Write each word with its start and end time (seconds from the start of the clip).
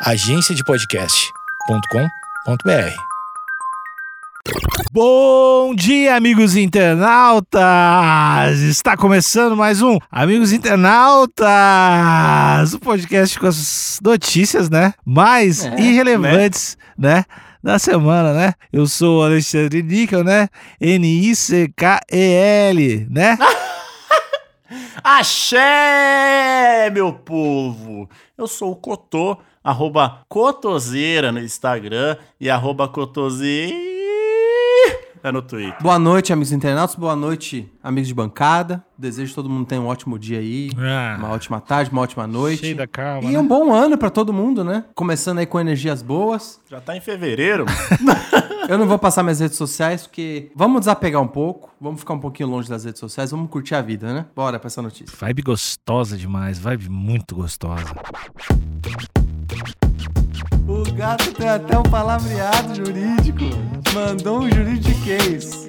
agenciadepodcast.com.br. 0.00 2.94
Bom 4.92 5.74
dia, 5.74 6.14
amigos 6.14 6.54
internautas! 6.56 7.60
Está 8.60 8.96
começando 8.96 9.56
mais 9.56 9.82
um 9.82 9.98
Amigos 10.10 10.52
Internautas, 10.52 11.46
o 12.74 12.78
podcast 12.78 13.38
com 13.40 13.46
as 13.48 13.98
notícias, 14.02 14.70
né? 14.70 14.94
Mais 15.04 15.64
É, 15.64 15.80
irrelevantes, 15.80 16.78
né? 16.96 17.24
Da 17.62 17.78
semana, 17.78 18.32
né? 18.32 18.54
Eu 18.72 18.86
sou 18.86 19.20
o 19.20 19.24
Alexandre 19.24 19.82
Níquel, 19.82 20.22
né? 20.22 20.48
N-I-C-K-E-L, 20.80 21.76
né? 23.10 23.36
Axé, 25.02 26.88
meu 26.92 27.12
povo! 27.12 28.08
Eu 28.36 28.46
sou 28.46 28.72
o 28.72 28.76
Cotô, 28.76 29.38
arroba 29.68 30.20
Cotoseira 30.30 31.30
no 31.30 31.38
Instagram 31.40 32.16
e 32.40 32.48
arroba 32.48 32.88
Cotoseira 32.88 33.76
no 35.30 35.42
Twitter. 35.42 35.76
Boa 35.82 35.98
noite, 35.98 36.32
amigos 36.32 36.52
internautas. 36.52 36.94
Boa 36.96 37.14
noite, 37.14 37.70
amigos 37.82 38.08
de 38.08 38.14
bancada. 38.14 38.82
Desejo 38.96 39.28
que 39.28 39.34
todo 39.34 39.50
mundo 39.50 39.66
tenha 39.66 39.78
um 39.80 39.86
ótimo 39.86 40.18
dia 40.18 40.38
aí. 40.38 40.70
Ah. 40.78 41.16
Uma 41.18 41.28
ótima 41.32 41.60
tarde, 41.60 41.90
uma 41.90 42.00
ótima 42.00 42.26
noite. 42.26 42.60
Cheio 42.60 42.76
da 42.76 42.86
calma, 42.86 43.28
E 43.28 43.34
né? 43.34 43.38
um 43.38 43.46
bom 43.46 43.70
ano 43.74 43.98
pra 43.98 44.08
todo 44.08 44.32
mundo, 44.32 44.64
né? 44.64 44.84
Começando 44.94 45.38
aí 45.40 45.46
com 45.46 45.60
energias 45.60 46.00
boas. 46.00 46.58
Já 46.70 46.80
tá 46.80 46.96
em 46.96 47.00
fevereiro? 47.02 47.66
Eu 48.70 48.78
não 48.78 48.86
vou 48.86 48.98
passar 48.98 49.22
minhas 49.22 49.40
redes 49.40 49.58
sociais 49.58 50.06
porque 50.06 50.50
vamos 50.54 50.80
desapegar 50.80 51.20
um 51.20 51.28
pouco, 51.28 51.70
vamos 51.80 52.00
ficar 52.00 52.14
um 52.14 52.20
pouquinho 52.20 52.48
longe 52.48 52.68
das 52.70 52.84
redes 52.84 53.00
sociais, 53.00 53.30
vamos 53.30 53.50
curtir 53.50 53.74
a 53.74 53.82
vida, 53.82 54.12
né? 54.14 54.24
Bora 54.34 54.58
pra 54.58 54.68
essa 54.68 54.80
notícia. 54.80 55.14
Vibe 55.20 55.42
gostosa 55.42 56.16
demais, 56.16 56.58
vibe 56.58 56.88
muito 56.88 57.34
gostosa. 57.34 57.84
O 60.68 60.84
gato 60.92 61.32
tem 61.32 61.48
até 61.48 61.78
um 61.78 61.82
palavreado 61.82 62.74
jurídico. 62.74 63.44
Mandou 63.94 64.40
um 64.40 64.50
juridiquês. 64.50 65.66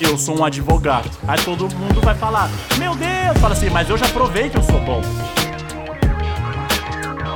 eu 0.00 0.16
sou 0.16 0.38
um 0.38 0.44
advogado. 0.44 1.10
Aí 1.26 1.38
todo 1.40 1.68
mundo 1.74 2.00
vai 2.00 2.14
falar, 2.14 2.48
meu 2.78 2.94
Deus! 2.94 3.38
Fala 3.40 3.54
assim, 3.54 3.70
mas 3.70 3.90
eu 3.90 3.98
já 3.98 4.06
provei 4.10 4.48
que 4.48 4.56
eu 4.56 4.62
sou 4.62 4.80
bom. 4.82 5.02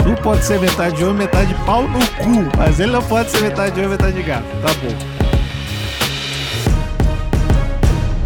Tu 0.05 0.23
pode 0.23 0.45
ser 0.45 0.61
metade 0.61 1.03
homem, 1.03 1.17
metade 1.17 1.53
pau 1.67 1.83
no 1.83 1.99
cu, 1.99 2.57
mas 2.57 2.79
ele 2.79 2.93
não 2.93 3.03
pode 3.03 3.31
ser 3.31 3.43
metade 3.43 3.73
homem, 3.81 3.91
metade 3.91 4.23
gato. 4.23 4.45
Tá 4.63 4.73
bom. 4.75 4.97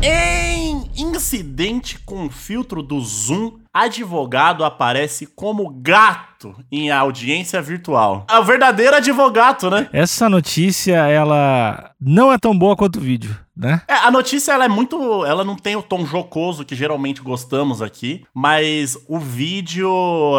Em 0.03 0.44
incidente 0.97 1.99
com 2.01 2.31
filtro 2.31 2.83
do 2.83 3.01
Zoom, 3.01 3.59
advogado 3.73 4.65
aparece 4.65 5.27
como 5.27 5.69
gato 5.69 6.55
em 6.71 6.91
audiência 6.91 7.61
virtual. 7.61 8.27
É 8.31 8.39
o 8.39 8.45
verdadeiro 8.45 8.97
advogado, 8.97 9.71
né? 9.71 9.89
Essa 9.93 10.29
notícia, 10.29 10.95
ela 11.09 11.91
não 12.01 12.33
é 12.33 12.39
tão 12.39 12.57
boa 12.57 12.77
quanto 12.77 12.97
o 12.97 13.03
vídeo, 13.03 13.37
né? 13.57 13.83
É, 13.89 13.95
a 13.95 14.11
notícia 14.11 14.53
ela 14.53 14.65
é 14.65 14.69
muito. 14.69 15.25
Ela 15.25 15.45
não 15.45 15.57
tem 15.57 15.77
o 15.77 15.83
tom 15.83 16.07
jocoso 16.07 16.65
que 16.65 16.75
geralmente 16.75 17.21
gostamos 17.21 17.83
aqui, 17.83 18.25
mas 18.33 18.97
o 19.09 19.19
vídeo 19.19 19.91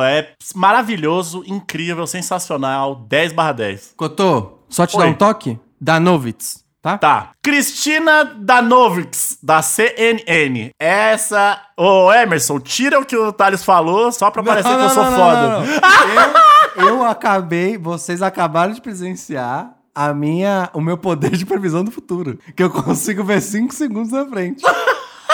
é 0.04 0.34
maravilhoso, 0.56 1.44
incrível, 1.46 2.08
sensacional. 2.08 2.96
10 3.08 3.34
barra 3.34 3.52
10. 3.52 3.94
Cotô, 3.98 4.60
só 4.70 4.86
te 4.86 4.96
Oi. 4.96 5.04
dar 5.04 5.10
um 5.10 5.14
toque? 5.14 5.60
Danovitz, 5.80 6.65
tá? 6.86 6.98
Tá. 7.00 7.32
Cristina 7.42 8.24
Danovics, 8.38 9.40
da 9.42 9.64
CNN. 9.64 10.70
Essa. 10.80 11.60
Ô, 11.76 12.14
Emerson, 12.14 12.60
tira 12.60 13.00
o 13.00 13.06
que 13.06 13.18
o 13.18 13.34
Thales 13.34 13.64
falou 13.64 14.12
só 14.12 14.30
pra 14.30 14.44
parecer 14.44 14.70
que 14.70 14.84
eu 14.84 14.90
sou 14.90 15.06
foda. 15.06 15.64
Eu, 16.76 16.88
eu 16.88 17.06
acabei, 17.06 17.78
vocês 17.78 18.22
acabaram 18.22 18.74
de 18.74 18.82
presenciar 18.82 19.74
a 19.96 20.14
minha, 20.14 20.70
o 20.74 20.82
meu 20.82 20.98
poder 20.98 21.32
de 21.32 21.46
previsão 21.46 21.86
do 21.86 21.90
futuro. 21.92 22.38
Que 22.54 22.64
eu 22.64 22.70
consigo 22.70 23.24
ver 23.24 23.42
5 23.42 23.74
segundos 23.74 24.12
na 24.12 24.26
frente. 24.26 24.62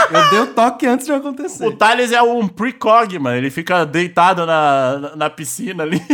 Eu 0.10 0.30
dei 0.30 0.40
o 0.40 0.48
toque 0.48 0.86
antes 0.88 1.06
de 1.06 1.12
acontecer. 1.14 1.66
O 1.66 1.72
Thales 1.76 2.12
é 2.12 2.22
um 2.22 2.48
precog, 2.48 3.18
mano. 3.20 3.36
Ele 3.38 3.50
fica 3.50 3.86
deitado 3.86 4.46
na, 4.46 4.98
na, 5.00 5.16
na 5.16 5.30
piscina 5.30 5.84
ali, 5.84 6.02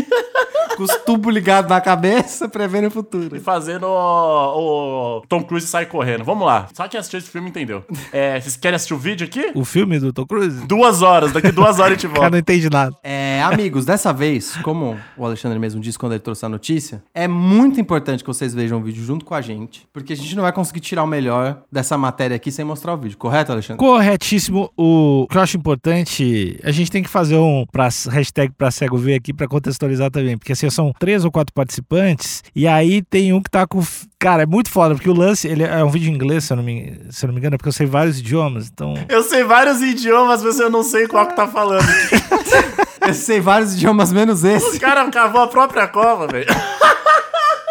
Com 0.76 0.84
os 0.84 0.96
tubos 0.98 1.34
ligados 1.34 1.68
na 1.72 1.82
cabeça, 1.82 2.48
prevendo 2.48 2.88
o 2.88 2.92
futuro. 2.92 3.40
fazendo 3.42 3.88
o, 3.88 5.18
o 5.18 5.22
Tom 5.28 5.44
Cruise 5.44 5.66
sair 5.66 5.88
correndo. 5.88 6.24
Vamos 6.24 6.46
lá. 6.46 6.68
Só 6.72 6.88
quem 6.88 7.00
assistiu 7.00 7.18
esse 7.18 7.30
filme 7.32 7.50
entendeu. 7.50 7.84
É, 8.14 8.40
vocês 8.40 8.56
querem 8.56 8.76
assistir 8.76 8.94
o 8.94 8.98
vídeo 8.98 9.26
aqui? 9.26 9.52
O 9.56 9.66
filme 9.66 9.98
do 10.00 10.14
Tom 10.14 10.28
Cruise? 10.28 10.68
Duas 10.68 11.02
horas. 11.02 11.32
Daqui 11.32 11.52
duas 11.52 11.80
horas 11.80 11.94
a 11.94 11.96
gente 11.96 12.08
cara 12.08 12.14
volta. 12.20 12.30
não 12.30 12.38
entende 12.38 12.70
nada. 12.70 12.96
É, 13.04 13.42
amigos, 13.44 13.86
dessa 13.86 14.14
vez, 14.14 14.56
como 14.58 15.00
o 15.18 15.26
Alexandre 15.26 15.58
mesmo 15.58 15.82
disse 15.82 15.98
quando 15.98 16.12
ele 16.12 16.20
trouxe 16.20 16.46
a 16.46 16.50
notícia, 16.50 17.02
é 17.12 17.28
muito 17.28 17.82
importante 17.82 18.24
que 18.24 18.28
vocês 18.28 18.54
vejam 18.54 18.78
o 18.78 18.84
vídeo 18.84 19.04
junto 19.04 19.26
com 19.26 19.34
a 19.34 19.42
gente, 19.42 19.88
porque 19.92 20.14
a 20.14 20.16
gente 20.16 20.36
não 20.36 20.44
vai 20.44 20.52
conseguir 20.54 20.82
tirar 20.82 21.04
o 21.04 21.08
melhor 21.08 21.64
dessa 21.72 21.98
matéria 21.98 22.36
aqui 22.36 22.52
sem 22.52 22.64
mostrar 22.64 22.94
o 22.94 22.98
vídeo, 22.98 23.18
correto, 23.18 23.52
Alexandre? 23.52 23.77
Corretíssimo. 23.78 24.72
O 24.76 25.28
que 25.30 25.38
eu 25.38 25.42
acho 25.42 25.56
importante, 25.58 26.60
a 26.64 26.72
gente 26.72 26.92
tem 26.92 27.04
que 27.04 27.10
fazer 27.10 27.36
um 27.38 27.66
pra, 27.72 27.88
hashtag 28.10 28.52
pra 28.58 28.72
cego 28.72 28.98
ver 28.98 29.16
aqui 29.16 29.34
pra 29.34 29.48
contextualizar 29.48 30.10
também. 30.12 30.38
Porque 30.38 30.54
assim, 30.54 30.70
são 30.70 30.92
três 31.00 31.24
ou 31.24 31.32
quatro 31.32 31.54
participantes, 31.54 32.44
e 32.56 32.68
aí 32.68 33.02
tem 33.02 33.32
um 33.34 33.42
que 33.42 33.50
tá 33.50 33.66
com. 33.68 33.82
Cara, 34.20 34.44
é 34.44 34.46
muito 34.48 34.70
foda, 34.72 34.96
porque 34.96 35.10
o 35.10 35.14
lance, 35.14 35.48
ele 35.48 35.64
é 35.64 35.84
um 35.84 35.90
vídeo 35.90 36.10
em 36.12 36.16
inglês, 36.16 36.44
se 36.46 36.52
eu 36.54 36.58
não 36.58 36.64
me, 36.64 37.00
se 37.12 37.24
eu 37.24 37.28
não 37.28 37.34
me 37.34 37.40
engano, 37.40 37.54
é 37.54 37.58
porque 37.58 37.70
eu 37.70 37.74
sei 37.74 37.86
vários 37.86 38.20
idiomas, 38.20 38.68
então. 38.74 38.96
Eu 39.08 39.22
sei 39.22 39.44
vários 39.44 39.80
idiomas, 39.82 40.44
mas 40.44 40.60
eu 40.60 40.70
não 40.72 40.82
sei 40.84 41.08
qual 41.08 41.28
que 41.28 41.36
tá 41.36 41.48
falando. 41.48 41.86
Eu 43.08 43.14
sei 43.14 43.40
vários 43.40 43.74
idiomas 43.74 44.12
menos 44.12 44.44
O 44.44 44.48
esse. 44.48 44.80
cara 44.82 45.10
cavou 45.10 45.40
a 45.40 45.48
própria 45.48 45.88
cova, 45.88 46.28
velho. 46.28 46.46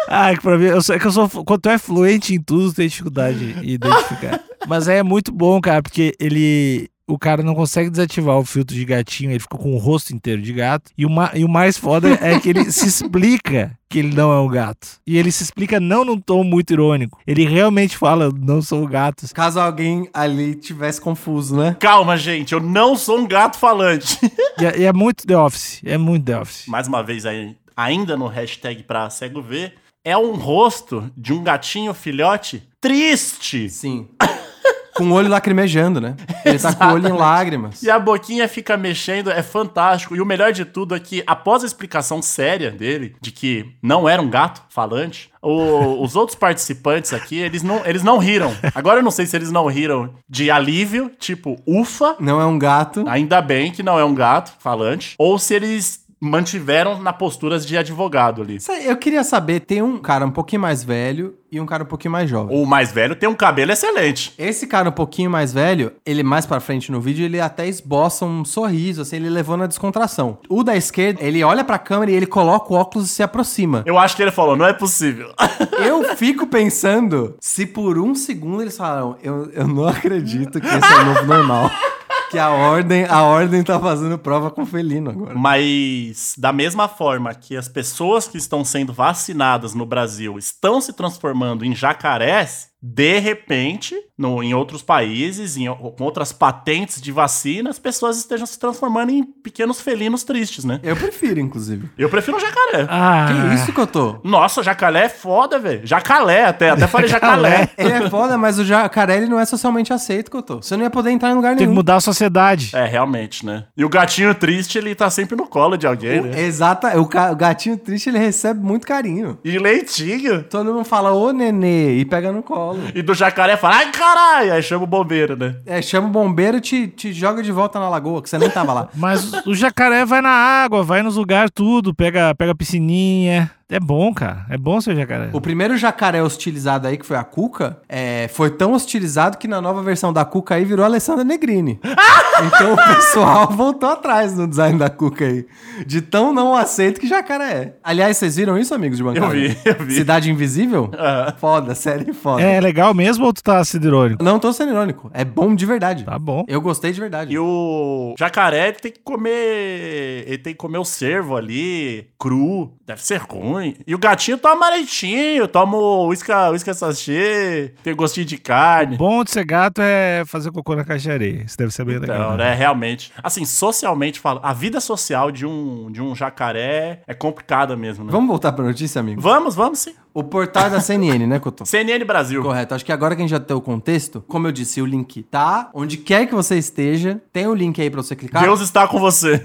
Ah, 0.07 0.33
que 0.33 0.41
pra 0.41 0.57
mim, 0.57 0.65
eu 0.65 0.81
sou, 0.81 0.95
é 0.95 0.99
que 0.99 1.05
eu 1.05 1.11
sou. 1.11 1.27
Quando 1.29 1.61
tu 1.61 1.69
é 1.69 1.77
fluente 1.77 2.33
em 2.33 2.41
tudo, 2.41 2.71
tu 2.71 2.75
tem 2.77 2.87
dificuldade 2.87 3.55
em 3.63 3.69
identificar. 3.71 4.39
Mas 4.67 4.87
é 4.87 5.03
muito 5.03 5.31
bom, 5.31 5.59
cara, 5.61 5.81
porque 5.83 6.13
ele. 6.19 6.89
O 7.09 7.17
cara 7.17 7.41
não 7.41 7.55
consegue 7.55 7.89
desativar 7.89 8.35
o 8.37 8.43
filtro 8.43 8.75
de 8.75 8.83
gatinho, 8.83 9.31
ele 9.31 9.39
fica 9.39 9.57
com 9.57 9.73
o 9.73 9.77
rosto 9.77 10.13
inteiro 10.13 10.41
de 10.41 10.51
gato. 10.51 10.91
E 10.97 11.05
o, 11.05 11.09
ma- 11.09 11.31
e 11.33 11.45
o 11.45 11.47
mais 11.47 11.77
foda 11.77 12.09
é 12.21 12.37
que 12.37 12.49
ele 12.49 12.69
se 12.69 12.85
explica 12.85 13.71
que 13.89 13.99
ele 13.99 14.13
não 14.13 14.29
é 14.33 14.37
um 14.41 14.47
gato. 14.49 14.85
E 15.07 15.17
ele 15.17 15.31
se 15.31 15.41
explica 15.41 15.79
não 15.79 16.03
num 16.03 16.19
tom 16.19 16.43
muito 16.43 16.73
irônico. 16.73 17.17
Ele 17.25 17.45
realmente 17.47 17.95
fala, 17.95 18.25
"Eu 18.25 18.33
não 18.33 18.61
sou 18.61 18.83
um 18.83 18.85
gato. 18.85 19.25
Caso 19.33 19.57
alguém 19.57 20.09
ali 20.13 20.53
tivesse 20.53 20.99
confuso, 20.99 21.55
né? 21.55 21.77
Calma, 21.79 22.17
gente. 22.17 22.51
Eu 22.53 22.59
não 22.59 22.93
sou 22.97 23.19
um 23.19 23.25
gato 23.25 23.57
falante. 23.57 24.19
E 24.59 24.65
é, 24.65 24.79
e 24.79 24.83
é 24.83 24.91
muito 24.91 25.25
The 25.25 25.37
Office. 25.37 25.79
É 25.85 25.97
muito 25.97 26.25
The 26.25 26.41
Office. 26.41 26.67
Mais 26.67 26.89
uma 26.89 27.01
vez 27.01 27.25
aí, 27.25 27.55
ainda 27.75 28.17
no 28.17 28.27
hashtag 28.27 28.83
pra 28.83 29.09
cego 29.09 29.41
ver, 29.41 29.75
é 30.07 30.17
um 30.17 30.33
rosto 30.35 31.11
de 31.17 31.33
um 31.33 31.43
gatinho 31.43 31.93
filhote 31.93 32.63
triste. 32.79 33.69
Sim. 33.69 34.07
com 34.95 35.11
o 35.11 35.13
olho 35.13 35.29
lacrimejando, 35.29 36.01
né? 36.01 36.15
Ele 36.43 36.57
tá 36.57 36.73
com 36.73 36.83
o 36.85 36.93
olho 36.93 37.07
em 37.07 37.11
lágrimas. 37.13 37.83
E 37.83 37.89
a 37.91 37.99
boquinha 37.99 38.47
fica 38.47 38.75
mexendo, 38.75 39.29
é 39.29 39.43
fantástico. 39.43 40.15
E 40.15 40.21
o 40.21 40.25
melhor 40.25 40.51
de 40.51 40.65
tudo 40.65 40.95
é 40.95 40.99
que, 40.99 41.21
após 41.27 41.61
a 41.63 41.67
explicação 41.67 42.19
séria 42.19 42.71
dele, 42.71 43.15
de 43.21 43.31
que 43.31 43.75
não 43.83 44.09
era 44.09 44.19
um 44.19 44.27
gato 44.27 44.63
falante, 44.69 45.29
o- 45.39 46.01
os 46.03 46.15
outros 46.15 46.35
participantes 46.35 47.13
aqui, 47.13 47.37
eles 47.37 47.61
não, 47.61 47.85
eles 47.85 48.01
não 48.01 48.17
riram. 48.17 48.51
Agora 48.73 48.97
eu 48.99 49.03
não 49.03 49.11
sei 49.11 49.27
se 49.27 49.35
eles 49.35 49.51
não 49.51 49.67
riram 49.67 50.15
de 50.27 50.49
alívio, 50.49 51.11
tipo, 51.19 51.61
ufa, 51.67 52.15
Não 52.19 52.41
é 52.41 52.45
um 52.47 52.57
gato. 52.57 53.05
ainda 53.07 53.39
bem 53.39 53.71
que 53.71 53.83
não 53.83 53.99
é 53.99 54.03
um 54.03 54.15
gato 54.15 54.53
falante, 54.59 55.13
ou 55.19 55.37
se 55.37 55.53
eles 55.53 56.06
mantiveram 56.19 57.01
na 57.01 57.13
posturas 57.13 57.65
de 57.65 57.77
advogado 57.77 58.41
ali. 58.41 58.57
Eu 58.85 58.97
queria 58.97 59.23
saber, 59.23 59.61
tem 59.61 59.81
um 59.81 59.97
cara 59.97 60.25
um 60.25 60.31
pouquinho 60.31 60.61
mais 60.61 60.83
velho 60.83 61.35
e 61.51 61.59
um 61.61 61.65
cara 61.65 61.83
um 61.83 61.87
pouquinho 61.87 62.11
mais 62.11 62.29
jovem. 62.29 62.57
O 62.57 62.65
mais 62.65 62.91
velho 62.91 63.15
tem 63.15 63.29
um 63.29 63.35
cabelo 63.35 63.71
excelente. 63.71 64.33
Esse 64.37 64.67
cara 64.67 64.89
um 64.89 64.91
pouquinho 64.91 65.29
mais 65.29 65.53
velho, 65.53 65.93
ele 66.05 66.23
mais 66.23 66.45
pra 66.45 66.59
frente 66.59 66.91
no 66.91 66.99
vídeo, 66.99 67.25
ele 67.25 67.39
até 67.39 67.67
esboça 67.67 68.25
um 68.25 68.43
sorriso, 68.43 69.01
assim, 69.01 69.17
ele 69.17 69.29
levou 69.29 69.55
na 69.55 69.67
descontração. 69.67 70.39
O 70.49 70.63
da 70.63 70.75
esquerda, 70.75 71.23
ele 71.23 71.43
olha 71.43 71.63
pra 71.63 71.79
câmera 71.79 72.11
e 72.11 72.15
ele 72.15 72.25
coloca 72.25 72.73
o 72.73 72.75
óculos 72.75 73.09
e 73.09 73.13
se 73.13 73.23
aproxima. 73.23 73.83
Eu 73.85 73.97
acho 73.97 74.15
que 74.15 74.21
ele 74.21 74.31
falou, 74.31 74.55
não 74.55 74.65
é 74.65 74.73
possível. 74.73 75.31
Eu 75.83 76.03
fico 76.17 76.47
pensando 76.47 77.35
se 77.39 77.65
por 77.65 77.97
um 77.97 78.15
segundo 78.15 78.61
eles 78.61 78.77
falaram, 78.77 79.15
eu, 79.21 79.49
eu 79.51 79.67
não 79.67 79.87
acredito 79.87 80.59
que 80.59 80.67
esse 80.67 80.93
é 80.93 81.01
o 81.01 81.05
novo 81.05 81.25
normal. 81.25 81.71
Que 82.29 82.37
a 82.37 82.49
ordem, 82.49 83.05
a 83.05 83.23
ordem 83.23 83.63
tá 83.63 83.79
fazendo 83.79 84.17
prova 84.17 84.51
com 84.51 84.65
felino 84.65 85.11
agora. 85.11 85.33
Mas, 85.33 86.33
da 86.37 86.51
mesma 86.51 86.87
forma 86.87 87.33
que 87.33 87.55
as 87.55 87.69
pessoas 87.69 88.27
que 88.27 88.37
estão 88.37 88.65
sendo 88.65 88.91
vacinadas 88.91 89.73
no 89.73 89.85
Brasil 89.85 90.37
estão 90.37 90.81
se 90.81 90.91
transformando 90.91 91.63
em 91.63 91.73
jacarés, 91.73 92.69
de 92.89 93.19
repente, 93.19 93.95
no, 94.17 94.41
em 94.41 94.53
outros 94.53 94.81
países, 94.81 95.57
em, 95.57 95.67
com 95.67 96.03
outras 96.03 96.31
patentes 96.31 97.01
de 97.01 97.11
vacina, 97.11 97.69
as 97.69 97.77
pessoas 97.77 98.17
estejam 98.17 98.45
se 98.45 98.57
transformando 98.57 99.11
em 99.11 99.23
pequenos 99.23 99.81
felinos 99.81 100.23
tristes, 100.23 100.63
né? 100.63 100.79
Eu 100.81 100.95
prefiro, 100.95 101.39
inclusive. 101.39 101.89
Eu 101.97 102.09
prefiro 102.09 102.37
o 102.37 102.39
jacaré. 102.39 102.87
Ah, 102.89 103.27
Que 103.49 103.55
isso 103.55 103.73
que 103.73 103.79
eu 103.79 103.87
tô? 103.87 104.15
Nossa, 104.23 104.63
jacaré 104.63 105.05
é 105.05 105.09
foda, 105.09 105.59
velho. 105.59 105.81
Jacalé 105.85 106.45
até. 106.45 106.69
Até 106.69 106.87
falei 106.87 107.07
jacalé. 107.09 107.69
Ele 107.77 107.91
é 107.91 108.09
foda, 108.09 108.37
mas 108.37 108.57
o 108.57 108.63
jacaré 108.63 109.17
ele 109.17 109.27
não 109.27 109.39
é 109.39 109.45
socialmente 109.45 109.91
aceito 109.91 110.31
que 110.31 110.37
eu 110.37 110.41
tô. 110.41 110.61
Você 110.61 110.77
não 110.77 110.83
ia 110.83 110.89
poder 110.89 111.11
entrar 111.11 111.31
em 111.31 111.35
lugar 111.35 111.49
Tem 111.49 111.57
que 111.57 111.63
nenhum. 111.65 111.75
mudar 111.75 111.95
a 111.97 112.01
sociedade. 112.01 112.71
É, 112.73 112.85
realmente, 112.85 113.45
né? 113.45 113.65
E 113.75 113.83
o 113.83 113.89
gatinho 113.89 114.33
triste, 114.33 114.77
ele 114.77 114.95
tá 114.95 115.09
sempre 115.09 115.35
no 115.35 115.45
colo 115.47 115.75
de 115.77 115.85
alguém, 115.85 116.19
O- 116.21 116.23
né? 116.25 116.41
Exata, 116.41 116.97
o, 116.97 117.01
o 117.03 117.35
gatinho 117.35 117.77
triste 117.77 118.07
ele 118.09 118.17
recebe 118.19 118.61
muito 118.61 118.87
carinho. 118.87 119.37
E 119.43 119.57
leitinho. 119.59 120.43
Todo 120.43 120.73
mundo 120.73 120.85
fala, 120.85 121.11
ô 121.11 121.31
nenê, 121.31 121.97
e 121.97 122.05
pega 122.05 122.31
no 122.31 122.41
colo. 122.43 122.76
E 122.93 123.01
do 123.01 123.13
jacaré 123.13 123.57
fala, 123.57 123.77
ai 123.77 123.91
caralho, 123.91 124.53
aí 124.53 124.63
chama 124.63 124.83
o 124.83 124.87
bombeiro, 124.87 125.35
né? 125.35 125.55
É, 125.65 125.81
chama 125.81 126.07
o 126.07 126.11
bombeiro 126.11 126.57
e 126.57 126.61
te, 126.61 126.87
te 126.87 127.13
joga 127.13 127.41
de 127.43 127.51
volta 127.51 127.79
na 127.79 127.89
lagoa, 127.89 128.21
que 128.21 128.29
você 128.29 128.37
nem 128.37 128.49
tava 128.49 128.73
lá. 128.73 128.89
Mas 128.95 129.31
o 129.45 129.53
jacaré 129.55 130.05
vai 130.05 130.21
na 130.21 130.29
água, 130.29 130.83
vai 130.83 131.01
nos 131.01 131.15
lugares 131.15 131.51
tudo, 131.53 131.93
pega, 131.93 132.33
pega 132.35 132.55
piscininha. 132.55 133.51
É 133.69 133.81
bom, 133.81 134.13
cara. 134.13 134.45
É 134.49 134.57
bom 134.57 134.79
ser 134.79 134.95
jacaré. 134.95 135.29
O 135.33 135.41
primeiro 135.41 135.75
jacaré 135.75 136.23
hostilizado 136.23 136.87
aí, 136.87 136.97
que 136.97 137.05
foi 137.05 137.17
a 137.17 137.23
Cuca, 137.23 137.81
é, 137.89 138.29
foi 138.29 138.49
tão 138.49 138.71
hostilizado 138.71 139.37
que 139.37 139.45
na 139.45 139.59
nova 139.59 139.81
versão 139.83 140.13
da 140.13 140.23
Cuca 140.23 140.55
aí 140.55 140.63
virou 140.63 140.83
a 140.83 140.87
Alessandra 140.87 141.25
Negrini. 141.25 141.77
então 141.83 142.73
o 142.73 142.95
pessoal 142.95 143.51
voltou 143.51 143.89
atrás 143.89 144.33
no 144.37 144.47
design 144.47 144.79
da 144.79 144.89
Cuca 144.89 145.25
aí. 145.25 145.45
De 145.85 146.01
tão 146.01 146.31
não 146.31 146.55
aceito 146.55 147.01
que 147.01 147.07
jacaré 147.07 147.51
é. 147.51 147.73
Aliás, 147.83 148.15
vocês 148.15 148.37
viram 148.37 148.57
isso, 148.57 148.73
amigos 148.73 148.97
de 148.97 149.03
bancada? 149.03 149.25
Eu 149.25 149.31
vi, 149.31 149.57
eu 149.65 149.85
vi. 149.85 149.95
Cidade 149.95 150.31
Invisível? 150.31 150.89
Ah. 150.97 151.33
Foda, 151.37 151.75
série 151.75 152.13
foda. 152.13 152.41
É 152.41 152.61
legal 152.61 152.93
mesmo 152.93 153.25
ou 153.25 153.33
tu 153.33 153.43
tá 153.43 153.61
sendo 153.65 153.87
irônico? 153.87 154.23
Não 154.23 154.39
tô 154.39 154.53
sendo 154.53 154.71
irônico. 154.71 155.11
É 155.13 155.25
bom 155.25 155.53
de 155.53 155.65
verdade. 155.65 156.05
Tá 156.05 156.17
bom. 156.17 156.45
Eu 156.47 156.61
gostei 156.61 156.93
de 156.93 157.01
verdade. 157.01 157.33
E 157.33 157.37
o 157.37 158.15
jacaré 158.17 158.69
ele 158.69 158.77
tem 158.77 158.91
que 158.93 158.99
comer. 159.01 160.23
Ele 160.25 160.37
tem 160.37 160.53
que 160.53 160.57
comer 160.57 160.77
o 160.77 160.85
cervo 160.85 161.35
ali, 161.35 162.07
cru. 162.17 162.71
Deve 162.85 163.03
ser 163.03 163.17
ruim. 163.17 163.56
E 163.61 163.95
o 163.95 163.97
gatinho 163.97 164.37
toma 164.37 164.69
leitinho, 164.69 165.47
toma 165.47 165.77
o 165.77 166.07
uísque 166.07 166.31
uísque 166.31 166.73
sachê, 166.73 167.73
tem 167.83 167.95
gostinho 167.95 168.25
de 168.25 168.37
carne. 168.37 168.97
Bom 168.97 169.23
de 169.23 169.31
ser 169.31 169.45
gato 169.45 169.81
é 169.81 170.23
fazer 170.25 170.51
cocô 170.51 170.75
na 170.75 170.83
caixa 170.83 171.03
de 171.03 171.11
areia. 171.11 171.43
Isso 171.45 171.57
deve 171.57 171.71
ser 171.71 171.85
bem 171.85 171.97
legal. 171.97 172.17
Então, 172.17 172.37
né? 172.37 172.49
né, 172.49 172.55
realmente. 172.55 173.11
Assim, 173.21 173.45
socialmente 173.45 174.19
falando, 174.19 174.45
a 174.45 174.53
vida 174.53 174.79
social 174.79 175.31
de 175.31 175.45
um, 175.45 175.91
de 175.91 176.01
um 176.01 176.15
jacaré 176.15 177.01
é 177.07 177.13
complicada 177.13 177.75
mesmo, 177.75 178.05
né? 178.05 178.11
Vamos 178.11 178.27
voltar 178.27 178.51
pra 178.51 178.63
notícia, 178.63 178.99
amigo? 178.99 179.21
Vamos, 179.21 179.55
vamos 179.55 179.79
sim. 179.79 179.93
O 180.13 180.23
portal 180.23 180.65
é 180.65 180.69
da 180.71 180.81
CNN, 180.81 181.27
né, 181.27 181.37
Couto? 181.37 181.63
CNN 181.69 182.03
Brasil. 182.03 182.41
Correto. 182.41 182.73
Acho 182.73 182.83
que 182.83 182.91
agora 182.91 183.15
que 183.15 183.21
a 183.21 183.23
gente 183.23 183.31
já 183.31 183.39
tem 183.39 183.55
o 183.55 183.61
contexto, 183.61 184.23
como 184.27 184.47
eu 184.47 184.51
disse, 184.51 184.81
o 184.81 184.85
link 184.85 185.21
tá 185.23 185.69
onde 185.73 185.97
quer 185.97 186.25
que 186.25 186.33
você 186.33 186.57
esteja. 186.57 187.21
Tem 187.31 187.45
o 187.47 187.53
link 187.53 187.79
aí 187.79 187.89
pra 187.89 188.01
você 188.01 188.15
clicar. 188.15 188.41
Deus 188.41 188.59
está 188.59 188.87
com 188.87 188.99
você. 188.99 189.41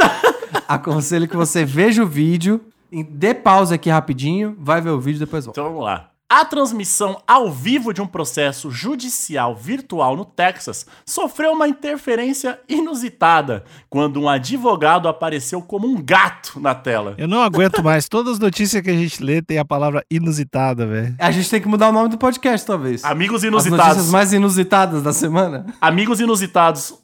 Aconselho 0.68 1.26
que 1.26 1.36
você 1.36 1.64
veja 1.64 2.02
o 2.02 2.06
vídeo, 2.06 2.60
dê 2.92 3.34
pausa 3.34 3.74
aqui 3.76 3.90
rapidinho, 3.90 4.56
vai 4.58 4.80
ver 4.80 4.90
o 4.90 5.00
vídeo 5.00 5.18
e 5.18 5.24
depois 5.24 5.44
volta. 5.44 5.60
Então 5.60 5.70
vamos 5.70 5.84
lá. 5.84 6.10
A 6.26 6.42
transmissão 6.44 7.20
ao 7.28 7.52
vivo 7.52 7.92
de 7.92 8.00
um 8.00 8.06
processo 8.06 8.70
judicial 8.70 9.54
virtual 9.54 10.16
no 10.16 10.24
Texas 10.24 10.86
sofreu 11.06 11.52
uma 11.52 11.68
interferência 11.68 12.58
inusitada 12.68 13.62
quando 13.90 14.20
um 14.20 14.28
advogado 14.28 15.06
apareceu 15.06 15.60
como 15.60 15.86
um 15.86 16.02
gato 16.02 16.58
na 16.58 16.74
tela. 16.74 17.14
Eu 17.18 17.28
não 17.28 17.42
aguento 17.42 17.84
mais. 17.84 18.08
Todas 18.08 18.32
as 18.32 18.38
notícias 18.40 18.82
que 18.82 18.90
a 18.90 18.94
gente 18.96 19.22
lê 19.22 19.42
tem 19.42 19.58
a 19.58 19.64
palavra 19.66 20.02
inusitada, 20.10 20.86
velho. 20.86 21.14
A 21.20 21.30
gente 21.30 21.48
tem 21.48 21.60
que 21.60 21.68
mudar 21.68 21.90
o 21.90 21.92
nome 21.92 22.08
do 22.08 22.18
podcast, 22.18 22.66
talvez. 22.66 23.04
Amigos 23.04 23.44
As 23.44 23.50
notícias 23.50 23.76
inusitados. 23.76 24.10
mais 24.10 24.32
inusitadas 24.32 25.02
da 25.02 25.12
semana. 25.12 25.66
Amigos 25.80 26.20
inusitados. 26.20 26.94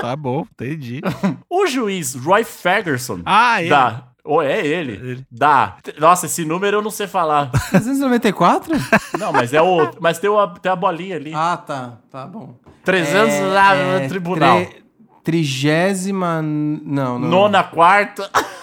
Tá 0.00 0.16
bom, 0.16 0.46
entendi. 0.54 1.02
O 1.48 1.66
juiz 1.66 2.14
Roy 2.14 2.42
Ferguson 2.42 3.20
Ah, 3.26 3.60
ele. 3.60 3.68
da. 3.70 4.04
Ou 4.24 4.42
é 4.42 4.64
ele? 4.66 4.92
Ele. 4.92 5.26
Da. 5.30 5.76
Nossa, 5.98 6.26
esse 6.26 6.44
número 6.44 6.76
eu 6.78 6.82
não 6.82 6.90
sei 6.90 7.06
falar. 7.06 7.50
394? 7.70 8.74
Não, 9.18 9.32
mas 9.32 9.52
é 9.54 9.62
o. 9.62 9.90
Mas 10.00 10.18
tem, 10.18 10.28
o, 10.30 10.46
tem 10.48 10.70
a 10.70 10.76
bolinha 10.76 11.16
ali. 11.16 11.32
ah, 11.34 11.56
tá. 11.56 11.98
Tá 12.10 12.26
bom. 12.26 12.54
300 12.84 13.34
É, 13.34 13.40
lá 13.46 13.74
é, 13.74 14.02
no 14.02 14.08
tribunal. 14.08 14.56
tre- 14.64 14.80
Trigésima. 15.22 16.40
Não, 16.42 17.18
não. 17.18 17.28
Nona, 17.28 17.62
quarta. 17.64 18.28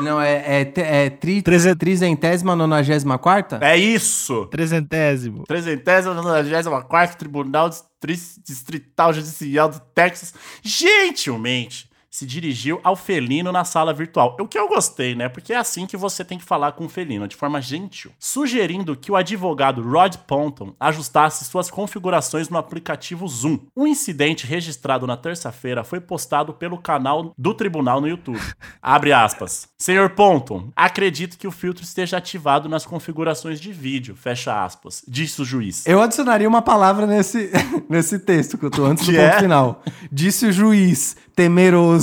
Não, 0.00 0.18
é, 0.18 0.62
é, 0.62 0.72
é 0.76 1.10
tri, 1.10 1.42
Treze- 1.42 1.74
trizentésima, 1.76 2.56
nonagésima 2.56 3.18
quarta? 3.18 3.58
É 3.60 3.76
isso. 3.76 4.46
Trezentésimo. 4.46 5.44
Trezentésima, 5.44 6.14
nonagésima 6.14 6.80
quarta 6.80 7.18
Tribunal 7.18 7.68
Distri- 7.68 8.40
Distrital 8.42 9.12
Judicial 9.12 9.68
do 9.68 9.78
Texas, 9.94 10.32
gentilmente 10.62 11.89
se 12.10 12.26
dirigiu 12.26 12.80
ao 12.82 12.96
felino 12.96 13.52
na 13.52 13.64
sala 13.64 13.94
virtual. 13.94 14.36
O 14.40 14.48
que 14.48 14.58
eu 14.58 14.68
gostei, 14.68 15.14
né? 15.14 15.28
Porque 15.28 15.52
é 15.52 15.56
assim 15.56 15.86
que 15.86 15.96
você 15.96 16.24
tem 16.24 16.38
que 16.38 16.44
falar 16.44 16.72
com 16.72 16.86
o 16.86 16.88
felino, 16.88 17.28
de 17.28 17.36
forma 17.36 17.60
gentil. 17.60 18.10
Sugerindo 18.18 18.96
que 18.96 19.12
o 19.12 19.16
advogado 19.16 19.82
Rod 19.82 20.16
Ponton 20.26 20.74
ajustasse 20.80 21.44
suas 21.44 21.70
configurações 21.70 22.48
no 22.48 22.58
aplicativo 22.58 23.28
Zoom. 23.28 23.60
Um 23.76 23.86
incidente 23.86 24.46
registrado 24.46 25.06
na 25.06 25.16
terça-feira 25.16 25.84
foi 25.84 26.00
postado 26.00 26.52
pelo 26.52 26.78
canal 26.78 27.32
do 27.38 27.54
tribunal 27.54 28.00
no 28.00 28.08
YouTube. 28.08 28.40
Abre 28.82 29.12
aspas. 29.12 29.68
Senhor 29.78 30.10
Ponton, 30.10 30.70
acredito 30.74 31.38
que 31.38 31.46
o 31.46 31.52
filtro 31.52 31.84
esteja 31.84 32.16
ativado 32.16 32.68
nas 32.68 32.84
configurações 32.84 33.60
de 33.60 33.72
vídeo. 33.72 34.16
Fecha 34.16 34.64
aspas. 34.64 35.02
Disse 35.06 35.40
o 35.40 35.44
juiz. 35.44 35.86
Eu 35.86 36.02
adicionaria 36.02 36.48
uma 36.48 36.62
palavra 36.62 37.06
nesse, 37.06 37.50
nesse 37.88 38.18
texto 38.18 38.58
que 38.58 38.64
eu 38.64 38.70
tô 38.70 38.84
antes 38.84 39.06
do 39.06 39.12
ponto 39.12 39.22
é? 39.22 39.40
final. 39.40 39.82
Disse 40.10 40.46
o 40.46 40.52
juiz, 40.52 41.16
temeroso. 41.36 41.99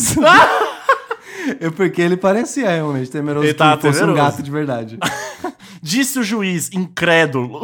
É 1.60 1.70
porque 1.76 2.02
ele 2.02 2.18
parecia 2.18 2.70
realmente 2.70 3.10
temeroso 3.10 3.46
Ele 3.46 3.54
que 3.54 3.60
fosse 3.60 3.88
um 3.88 3.92
temeroso. 3.92 4.14
gato 4.16 4.44
de 4.44 4.52
verdade. 4.52 5.00
Disse 5.82 6.20
o 6.20 6.24
juiz, 6.24 6.70
incrédulo. 6.74 7.62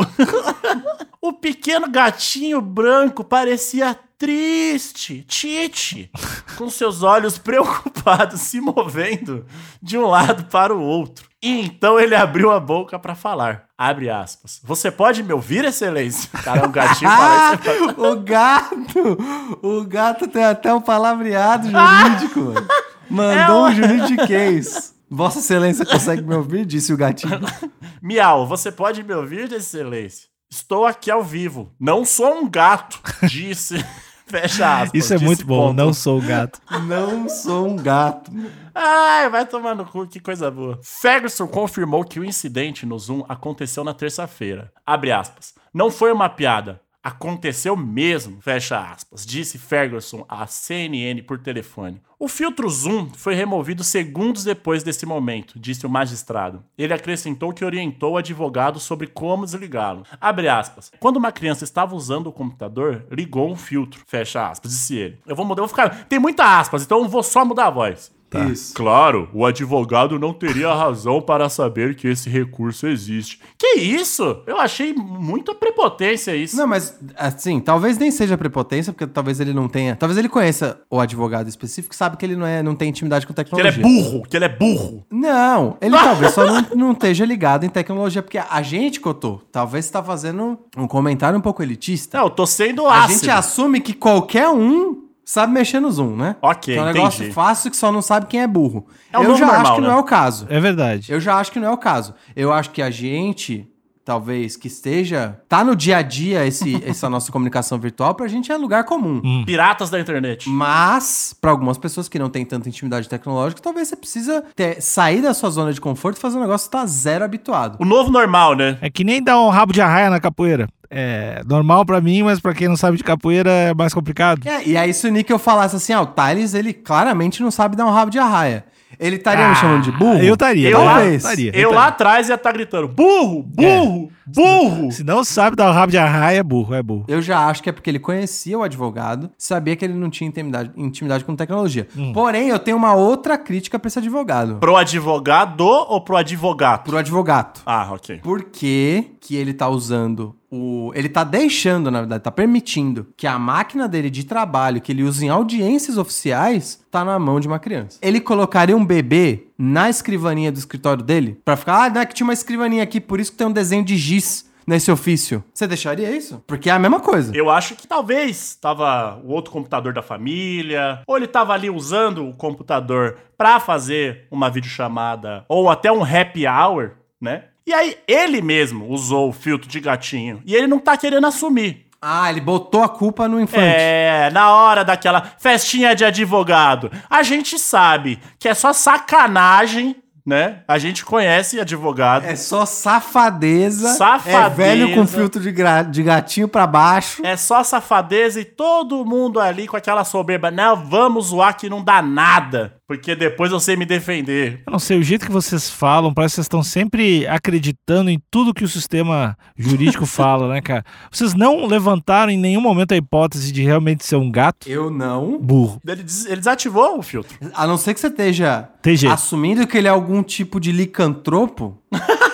o 1.21 1.33
pequeno 1.33 1.89
gatinho 1.89 2.61
branco 2.61 3.23
parecia 3.23 3.97
triste, 4.17 5.25
Tite, 5.27 6.09
com 6.57 6.69
seus 6.69 7.03
olhos 7.03 7.37
preocupados 7.37 8.39
se 8.41 8.61
movendo 8.61 9.45
de 9.81 9.97
um 9.97 10.05
lado 10.05 10.45
para 10.45 10.73
o 10.73 10.81
outro. 10.81 11.32
E 11.43 11.59
então 11.59 11.99
ele 11.99 12.15
abriu 12.15 12.51
a 12.51 12.59
boca 12.59 12.97
para 12.97 13.15
falar. 13.15 13.65
Abre 13.77 14.09
aspas. 14.09 14.61
Você 14.63 14.89
pode 14.89 15.21
me 15.21 15.33
ouvir, 15.33 15.65
excelência? 15.65 16.29
Cara, 16.41 16.61
é 16.61 16.65
um 16.65 16.71
gatinho 16.71 17.11
Ah, 17.11 17.59
parece... 17.61 17.99
o 17.99 18.15
gato! 18.21 19.17
O 19.61 19.83
gato 19.85 20.25
tem 20.25 20.45
até 20.45 20.73
um 20.73 20.79
palavreado 20.79 21.69
jurídico, 21.69 22.39
mano. 22.55 22.67
Mandou 23.09 23.67
É 23.67 23.71
um 23.71 23.75
juridiquês. 23.75 24.95
Vossa 25.09 25.39
Excelência 25.39 25.85
consegue 25.85 26.21
me 26.21 26.33
ouvir? 26.33 26.65
Disse 26.65 26.93
o 26.93 26.97
gatinho. 26.97 27.41
Miau, 28.01 28.47
você 28.47 28.71
pode 28.71 29.03
me 29.03 29.13
ouvir, 29.13 29.51
excelência? 29.51 30.29
Estou 30.49 30.85
aqui 30.85 31.11
ao 31.11 31.21
vivo. 31.21 31.73
Não 31.77 32.05
sou 32.05 32.35
um 32.35 32.49
gato, 32.49 33.01
disse. 33.23 33.83
Fecha 34.25 34.81
aspas. 34.81 34.91
Isso 34.93 35.13
é 35.13 35.17
muito 35.17 35.45
bom. 35.45 35.67
ponto. 35.67 35.77
Não 35.77 35.93
sou 35.93 36.19
o 36.19 36.21
gato. 36.21 36.59
Não 36.87 37.29
sou 37.29 37.67
um 37.67 37.75
gato. 37.75 38.31
Ai, 38.73 39.29
vai 39.29 39.45
tomar 39.45 39.75
no 39.75 39.85
cu, 39.85 40.07
que 40.07 40.19
coisa 40.19 40.49
boa. 40.49 40.79
Ferguson 40.81 41.47
confirmou 41.47 42.03
que 42.03 42.19
o 42.19 42.25
incidente 42.25 42.85
no 42.85 42.97
Zoom 42.97 43.23
aconteceu 43.29 43.83
na 43.83 43.93
terça-feira. 43.93 44.71
Abre 44.85 45.11
aspas. 45.11 45.53
Não 45.73 45.91
foi 45.91 46.11
uma 46.11 46.29
piada. 46.29 46.81
Aconteceu 47.03 47.75
mesmo, 47.75 48.41
fecha 48.41 48.79
aspas, 48.79 49.25
disse 49.25 49.57
Ferguson 49.57 50.25
à 50.29 50.47
CNN 50.47 51.21
por 51.23 51.37
telefone. 51.37 52.01
O 52.17 52.29
filtro 52.29 52.69
Zoom 52.69 53.09
foi 53.13 53.35
removido 53.35 53.83
segundos 53.83 54.45
depois 54.45 54.83
desse 54.83 55.05
momento, 55.05 55.59
disse 55.59 55.85
o 55.85 55.89
magistrado. 55.89 56.63
Ele 56.77 56.93
acrescentou 56.93 57.51
que 57.51 57.65
orientou 57.65 58.13
o 58.13 58.17
advogado 58.17 58.79
sobre 58.79 59.07
como 59.07 59.43
desligá-lo. 59.43 60.05
Abre 60.21 60.47
aspas. 60.47 60.89
Quando 60.97 61.17
uma 61.17 61.33
criança 61.33 61.65
estava 61.65 61.93
usando 61.93 62.27
o 62.27 62.31
computador, 62.31 63.05
ligou 63.11 63.51
um 63.51 63.57
filtro, 63.57 64.01
fecha 64.07 64.47
aspas, 64.49 64.71
disse 64.71 64.95
ele. 64.95 65.19
Eu 65.27 65.35
vou 65.35 65.45
mudar, 65.45 65.63
eu 65.63 65.67
vou 65.67 65.75
ficar. 65.75 66.05
Tem 66.05 66.19
muita 66.19 66.57
aspas, 66.57 66.83
então 66.83 66.99
eu 66.99 67.09
vou 67.09 67.21
só 67.21 67.43
mudar 67.43 67.67
a 67.67 67.71
voz. 67.71 68.13
Isso. 68.39 68.73
Claro, 68.73 69.29
o 69.33 69.45
advogado 69.45 70.19
não 70.19 70.33
teria 70.33 70.73
razão 70.73 71.21
para 71.21 71.49
saber 71.49 71.95
que 71.95 72.07
esse 72.07 72.29
recurso 72.29 72.87
existe. 72.87 73.39
Que 73.57 73.79
isso? 73.79 74.41
Eu 74.45 74.59
achei 74.59 74.93
muita 74.93 75.55
prepotência 75.55 76.35
isso. 76.35 76.55
Não, 76.55 76.67
mas 76.67 76.99
assim, 77.15 77.59
talvez 77.59 77.97
nem 77.97 78.11
seja 78.11 78.37
prepotência, 78.37 78.91
porque 78.93 79.07
talvez 79.07 79.39
ele 79.39 79.53
não 79.53 79.67
tenha. 79.67 79.95
Talvez 79.95 80.17
ele 80.17 80.29
conheça 80.29 80.81
o 80.89 80.99
advogado 80.99 81.47
específico 81.47 81.95
sabe 81.95 82.17
que 82.17 82.25
ele 82.25 82.35
não, 82.35 82.45
é, 82.45 82.61
não 82.61 82.75
tem 82.75 82.89
intimidade 82.89 83.25
com 83.25 83.33
que 83.33 83.39
ele 83.39 83.49
tecnologia. 83.49 83.79
é 83.79 83.83
burro, 83.83 84.23
que 84.27 84.35
ele 84.35 84.45
é 84.45 84.49
burro. 84.49 85.05
Não, 85.11 85.77
ele 85.81 85.95
talvez 85.97 86.33
só 86.33 86.45
não, 86.45 86.65
não 86.75 86.91
esteja 86.91 87.25
ligado 87.25 87.65
em 87.65 87.69
tecnologia, 87.69 88.21
porque 88.21 88.37
a 88.37 88.61
gente, 88.61 88.99
Cotô, 88.99 89.41
talvez 89.51 89.85
está 89.85 90.03
fazendo 90.03 90.57
um 90.77 90.87
comentário 90.87 91.37
um 91.37 91.41
pouco 91.41 91.63
elitista. 91.63 92.17
Não, 92.17 92.25
eu 92.25 92.29
tô 92.29 92.45
sendo 92.45 92.85
a 92.87 93.03
ácido. 93.03 93.19
gente 93.19 93.29
assume 93.29 93.79
que 93.81 93.93
qualquer 93.93 94.49
um 94.49 95.02
sabe 95.33 95.51
mexer 95.53 95.79
no 95.79 95.91
Zoom, 95.91 96.15
né? 96.15 96.35
Ok, 96.41 96.73
Que 96.73 96.79
é 96.79 96.81
um 96.81 96.85
negócio 96.85 97.19
entendi. 97.23 97.33
fácil 97.33 97.71
que 97.71 97.77
só 97.77 97.91
não 97.91 98.01
sabe 98.01 98.27
quem 98.27 98.41
é 98.41 98.47
burro. 98.47 98.85
É 99.11 99.17
o 99.19 99.23
Eu 99.23 99.35
já 99.35 99.45
normal, 99.47 99.61
acho 99.61 99.75
que 99.75 99.81
né? 99.81 99.87
não 99.87 99.93
é 99.95 99.99
o 99.99 100.03
caso. 100.03 100.45
É 100.49 100.59
verdade. 100.59 101.11
Eu 101.11 101.19
já 101.19 101.37
acho 101.37 101.51
que 101.51 101.59
não 101.59 101.67
é 101.67 101.71
o 101.71 101.77
caso. 101.77 102.13
Eu 102.35 102.53
acho 102.53 102.69
que 102.71 102.81
a 102.81 102.89
gente 102.89 103.67
talvez, 104.05 104.55
que 104.55 104.67
esteja. 104.67 105.39
Tá 105.47 105.63
no 105.63 105.75
dia 105.75 105.97
a 105.97 106.01
dia 106.01 106.45
esse, 106.45 106.81
essa 106.85 107.09
nossa 107.09 107.31
comunicação 107.31 107.77
virtual, 107.79 108.13
pra 108.15 108.27
gente 108.27 108.51
é 108.51 108.57
lugar 108.57 108.83
comum. 108.83 109.43
Piratas 109.45 109.89
da 109.89 109.99
internet. 109.99 110.49
Mas, 110.49 111.35
pra 111.39 111.51
algumas 111.51 111.77
pessoas 111.77 112.07
que 112.09 112.19
não 112.19 112.29
têm 112.29 112.45
tanta 112.45 112.67
intimidade 112.69 113.07
tecnológica, 113.09 113.61
talvez 113.61 113.87
você 113.87 113.95
precisa 113.95 114.43
ter- 114.55 114.81
sair 114.81 115.21
da 115.21 115.33
sua 115.33 115.49
zona 115.49 115.71
de 115.73 115.79
conforto 115.81 116.17
e 116.17 116.19
fazer 116.19 116.37
um 116.37 116.41
negócio 116.41 116.69
que 116.69 116.75
tá 116.77 116.85
zero 116.85 117.23
habituado. 117.25 117.77
O 117.79 117.85
novo 117.85 118.11
normal, 118.11 118.55
né? 118.55 118.77
É 118.81 118.89
que 118.89 119.03
nem 119.03 119.23
dar 119.23 119.39
um 119.39 119.49
rabo 119.49 119.73
de 119.73 119.81
arraia 119.81 120.09
na 120.09 120.19
capoeira. 120.19 120.67
É 120.95 121.41
normal 121.47 121.83
pra 121.85 121.99
mim, 121.99 122.21
mas 122.21 122.39
pra 122.39 122.53
quem 122.53 122.67
não 122.67 122.77
sabe 122.77 122.97
de 122.97 123.03
capoeira 123.03 123.49
é 123.49 123.73
mais 123.73 123.93
complicado. 123.93 124.47
É, 124.47 124.63
e 124.67 124.77
aí 124.77 124.93
se 124.93 125.07
o 125.07 125.11
Níquel 125.11 125.39
falasse 125.39 125.75
assim, 125.75 125.91
ah, 125.91 126.01
o 126.01 126.05
Thales, 126.05 126.53
ele 126.53 126.71
claramente 126.71 127.41
não 127.41 127.49
sabe 127.49 127.75
dar 127.75 127.85
um 127.87 127.91
rabo 127.91 128.11
de 128.11 128.19
arraia. 128.19 128.63
Ele 129.03 129.17
estaria 129.17 129.49
me 129.49 129.55
chamando 129.55 129.83
de 129.83 129.91
burro? 129.91 130.19
Eu 130.19 130.33
estaria. 130.33 130.69
Eu 130.69 130.83
lá- 130.83 131.03
eu 131.05 131.15
estaria. 131.15 131.51
Eu 131.55 131.71
lá 131.73 131.87
atrás 131.87 132.29
ia 132.29 132.35
estar 132.35 132.51
gritando: 132.51 132.87
burro, 132.87 133.43
burro, 133.43 134.09
burro. 134.25 134.91
Se 134.91 135.03
não 135.03 135.23
sabe 135.23 135.55
dar 135.55 135.69
um 135.69 135.73
rabo 135.73 135.91
de 135.91 135.97
arraia, 135.97 136.37
é 136.39 136.43
burro, 136.43 136.73
é 136.73 136.81
burro. 136.81 137.05
Eu 137.07 137.21
já 137.21 137.47
acho 137.47 137.61
que 137.61 137.69
é 137.69 137.71
porque 137.73 137.89
ele 137.89 137.99
conhecia 137.99 138.57
o 138.57 138.63
advogado, 138.63 139.29
sabia 139.37 139.75
que 139.75 139.83
ele 139.83 139.93
não 139.93 140.09
tinha 140.09 140.27
intimidade, 140.27 140.71
intimidade 140.75 141.25
com 141.25 141.35
tecnologia. 141.35 141.87
Porém, 142.13 142.49
eu 142.49 142.59
tenho 142.59 142.77
uma 142.77 142.93
outra 142.95 143.37
crítica 143.37 143.77
pra 143.77 143.87
esse 143.87 143.99
advogado. 143.99 144.55
Pro 144.55 144.75
advogado 144.75 145.61
ou 145.65 146.01
pro 146.01 146.15
advogado? 146.17 146.83
Pro 146.83 146.97
advogado. 146.97 147.61
Ah, 147.65 147.89
ok. 147.91 148.19
Por 148.23 148.43
que, 148.43 149.11
que 149.19 149.35
ele 149.35 149.53
tá 149.53 149.67
usando 149.67 150.35
o. 150.53 150.91
Ele 150.93 151.09
tá 151.09 151.23
deixando, 151.23 151.89
na 151.89 151.99
verdade, 151.99 152.23
tá 152.23 152.31
permitindo 152.31 153.07
que 153.17 153.25
a 153.25 153.39
máquina 153.39 153.87
dele 153.87 154.09
de 154.09 154.23
trabalho, 154.23 154.79
que 154.79 154.91
ele 154.91 155.03
usa 155.03 155.25
em 155.25 155.29
audiências 155.29 155.97
oficiais, 155.97 156.83
tá 156.91 157.03
na 157.03 157.17
mão 157.17 157.39
de 157.39 157.47
uma 157.47 157.59
criança. 157.59 157.97
Ele 158.01 158.19
colocaria 158.19 158.77
um 158.77 158.85
bebê 158.85 159.47
na 159.57 159.89
escrivaninha 159.89 160.51
do 160.51 160.59
escritório 160.59 161.03
dele 161.03 161.39
pra 161.43 161.55
ficar, 161.55 161.85
ah, 161.85 161.89
não 161.89 162.01
é 162.01 162.05
que 162.05 162.13
tinha 162.13 162.25
uma 162.25 162.33
escrivaninha 162.33 162.83
aqui, 162.83 163.01
por 163.01 163.19
isso 163.19 163.31
que 163.31 163.37
tem 163.37 163.47
um 163.47 163.51
desenho 163.51 163.83
de 163.83 163.97
giz 163.97 164.51
nesse 164.65 164.91
ofício. 164.91 165.43
Você 165.53 165.67
deixaria 165.67 166.15
isso? 166.15 166.41
Porque 166.47 166.69
é 166.69 166.73
a 166.73 166.79
mesma 166.79 166.99
coisa. 166.99 167.35
Eu 167.35 167.49
acho 167.49 167.75
que 167.75 167.87
talvez 167.87 168.55
tava 168.55 169.19
o 169.23 169.31
outro 169.31 169.51
computador 169.51 169.93
da 169.93 170.01
família, 170.01 171.01
ou 171.07 171.17
ele 171.17 171.27
tava 171.27 171.53
ali 171.53 171.69
usando 171.69 172.27
o 172.27 172.33
computador 172.33 173.17
pra 173.37 173.59
fazer 173.59 174.27
uma 174.31 174.49
videochamada, 174.49 175.45
ou 175.49 175.69
até 175.69 175.91
um 175.91 176.03
happy 176.03 176.45
hour, 176.47 176.91
né? 177.19 177.45
E 177.65 177.73
aí 177.73 177.97
ele 178.07 178.41
mesmo 178.41 178.89
usou 178.89 179.29
o 179.29 179.33
filtro 179.33 179.69
de 179.69 179.79
gatinho 179.79 180.41
e 180.45 180.53
ele 180.53 180.67
não 180.67 180.79
tá 180.79 180.97
querendo 180.97 181.27
assumir. 181.27 181.85
Ah, 182.05 182.29
ele 182.29 182.41
botou 182.41 182.83
a 182.83 182.89
culpa 182.89 183.29
no 183.29 183.39
infante. 183.39 183.63
É, 183.65 184.29
na 184.33 184.53
hora 184.53 184.83
daquela 184.83 185.21
festinha 185.39 185.95
de 185.95 186.03
advogado. 186.03 186.91
A 187.09 187.23
gente 187.23 187.57
sabe 187.57 188.19
que 188.37 188.49
é 188.49 188.53
só 188.53 188.73
sacanagem, 188.73 189.95
né? 190.25 190.63
A 190.67 190.77
gente 190.77 191.05
conhece 191.05 191.61
advogado. 191.61 192.25
É 192.25 192.35
só 192.35 192.65
safadeza. 192.65 193.93
Safadeza. 193.93 194.37
É 194.37 194.49
velho 194.49 194.93
com 194.93 195.07
filtro 195.07 195.41
de, 195.41 195.53
de 195.89 196.03
gatinho 196.03 196.49
pra 196.49 196.67
baixo. 196.67 197.25
É 197.25 197.37
só 197.37 197.63
safadeza 197.63 198.41
e 198.41 198.45
todo 198.45 199.05
mundo 199.05 199.39
ali 199.39 199.65
com 199.65 199.77
aquela 199.77 200.03
soberba. 200.03 200.51
Não, 200.51 200.75
vamos 200.85 201.27
zoar 201.27 201.55
que 201.55 201.69
não 201.69 201.81
dá 201.81 202.01
nada. 202.01 202.75
Porque 202.87 203.15
depois 203.15 203.51
eu 203.51 203.59
sei 203.61 203.75
me 203.77 203.85
defender. 203.85 204.61
Eu 204.67 204.71
não 204.71 204.77
sei, 204.79 204.99
o 204.99 205.03
jeito 205.03 205.25
que 205.25 205.31
vocês 205.31 205.69
falam, 205.69 206.13
parece 206.13 206.33
que 206.33 206.35
vocês 206.35 206.45
estão 206.45 206.61
sempre 206.61 207.25
acreditando 207.27 208.09
em 208.09 208.21
tudo 208.29 208.53
que 208.53 208.63
o 208.63 208.67
sistema 208.67 209.37
jurídico 209.57 210.05
fala, 210.07 210.49
né, 210.53 210.61
cara? 210.61 210.83
Vocês 211.09 211.33
não 211.33 211.65
levantaram 211.65 212.31
em 212.31 212.37
nenhum 212.37 212.59
momento 212.61 212.91
a 212.93 212.97
hipótese 212.97 213.51
de 213.53 213.63
realmente 213.63 214.05
ser 214.05 214.17
um 214.17 214.29
gato 214.29 214.67
Eu 214.69 214.89
não. 214.91 215.39
burro. 215.39 215.79
Ele, 215.87 216.03
des- 216.03 216.25
ele 216.25 216.35
desativou 216.37 216.99
o 216.99 217.01
filtro. 217.01 217.37
A 217.53 217.65
não 217.65 217.77
ser 217.77 217.93
que 217.93 217.99
você 218.01 218.07
esteja 218.07 218.69
TG. 218.81 219.07
assumindo 219.07 219.65
que 219.65 219.77
ele 219.77 219.87
é 219.87 219.91
algum 219.91 220.21
tipo 220.21 220.59
de 220.59 220.71
licantropo 220.73 221.77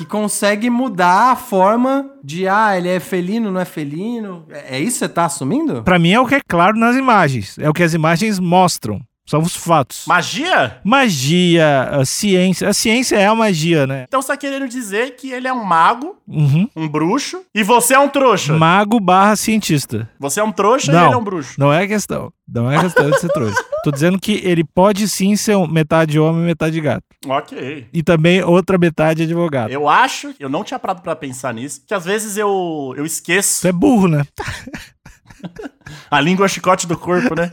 que 0.00 0.06
consegue 0.06 0.70
mudar 0.70 1.32
a 1.32 1.36
forma 1.36 2.10
de, 2.24 2.48
ah, 2.48 2.74
ele 2.74 2.88
é 2.88 2.98
felino, 2.98 3.52
não 3.52 3.60
é 3.60 3.66
felino. 3.66 4.46
É 4.48 4.76
é 4.76 4.80
isso 4.80 4.98
que 4.98 4.98
você 5.00 5.08
tá 5.10 5.26
assumindo? 5.26 5.82
Pra 5.82 5.98
mim 5.98 6.12
é 6.12 6.18
o 6.18 6.26
que 6.26 6.36
é 6.36 6.40
claro 6.48 6.78
nas 6.78 6.96
imagens. 6.96 7.58
É 7.58 7.68
o 7.68 7.72
que 7.74 7.82
as 7.82 7.92
imagens 7.92 8.38
mostram. 8.38 8.98
São 9.30 9.42
os 9.42 9.54
fatos. 9.54 10.06
Magia? 10.08 10.80
Magia, 10.82 11.82
a 11.92 12.04
ciência. 12.04 12.68
A 12.68 12.72
ciência 12.72 13.14
é 13.16 13.26
a 13.26 13.34
magia, 13.34 13.86
né? 13.86 14.04
Então 14.08 14.20
você 14.20 14.26
tá 14.26 14.36
querendo 14.36 14.66
dizer 14.68 15.14
que 15.14 15.30
ele 15.30 15.46
é 15.46 15.52
um 15.52 15.62
mago, 15.62 16.16
Uhum. 16.26 16.68
um 16.74 16.88
bruxo, 16.88 17.42
e 17.54 17.62
você 17.62 17.94
é 17.94 17.98
um 18.00 18.08
trouxa. 18.08 18.52
Mago 18.54 18.98
barra 18.98 19.36
cientista. 19.36 20.10
Você 20.18 20.40
é 20.40 20.42
um 20.42 20.50
trouxa 20.50 20.90
e 20.90 20.94
Não. 20.96 21.04
ele 21.04 21.14
é 21.14 21.16
um 21.16 21.22
bruxo. 21.22 21.54
Não 21.56 21.72
é 21.72 21.86
questão. 21.86 22.32
Não 22.52 22.68
é 22.68 22.80
questão 22.80 23.08
de 23.08 23.20
ser 23.20 23.28
trouxa. 23.28 23.62
Tô 23.84 23.92
dizendo 23.92 24.18
que 24.18 24.40
ele 24.44 24.64
pode 24.64 25.08
sim 25.08 25.36
ser 25.36 25.56
metade 25.68 26.18
homem 26.18 26.42
e 26.42 26.46
metade 26.46 26.80
gato. 26.80 27.04
Ok. 27.28 27.86
E 27.92 28.02
também 28.02 28.42
outra 28.42 28.76
metade 28.78 29.22
advogado. 29.22 29.70
Eu 29.70 29.88
acho, 29.88 30.34
eu 30.40 30.48
não 30.48 30.64
tinha 30.64 30.78
parado 30.80 31.02
pra 31.02 31.14
pensar 31.14 31.54
nisso, 31.54 31.82
que 31.86 31.94
às 31.94 32.04
vezes 32.04 32.36
eu, 32.36 32.92
eu 32.96 33.06
esqueço. 33.06 33.58
Isso 33.58 33.68
é 33.68 33.72
burro, 33.72 34.08
né? 34.08 34.24
A 36.10 36.20
língua 36.20 36.44
é 36.44 36.48
o 36.48 36.48
chicote 36.48 36.88
do 36.88 36.98
corpo, 36.98 37.34
né? 37.36 37.48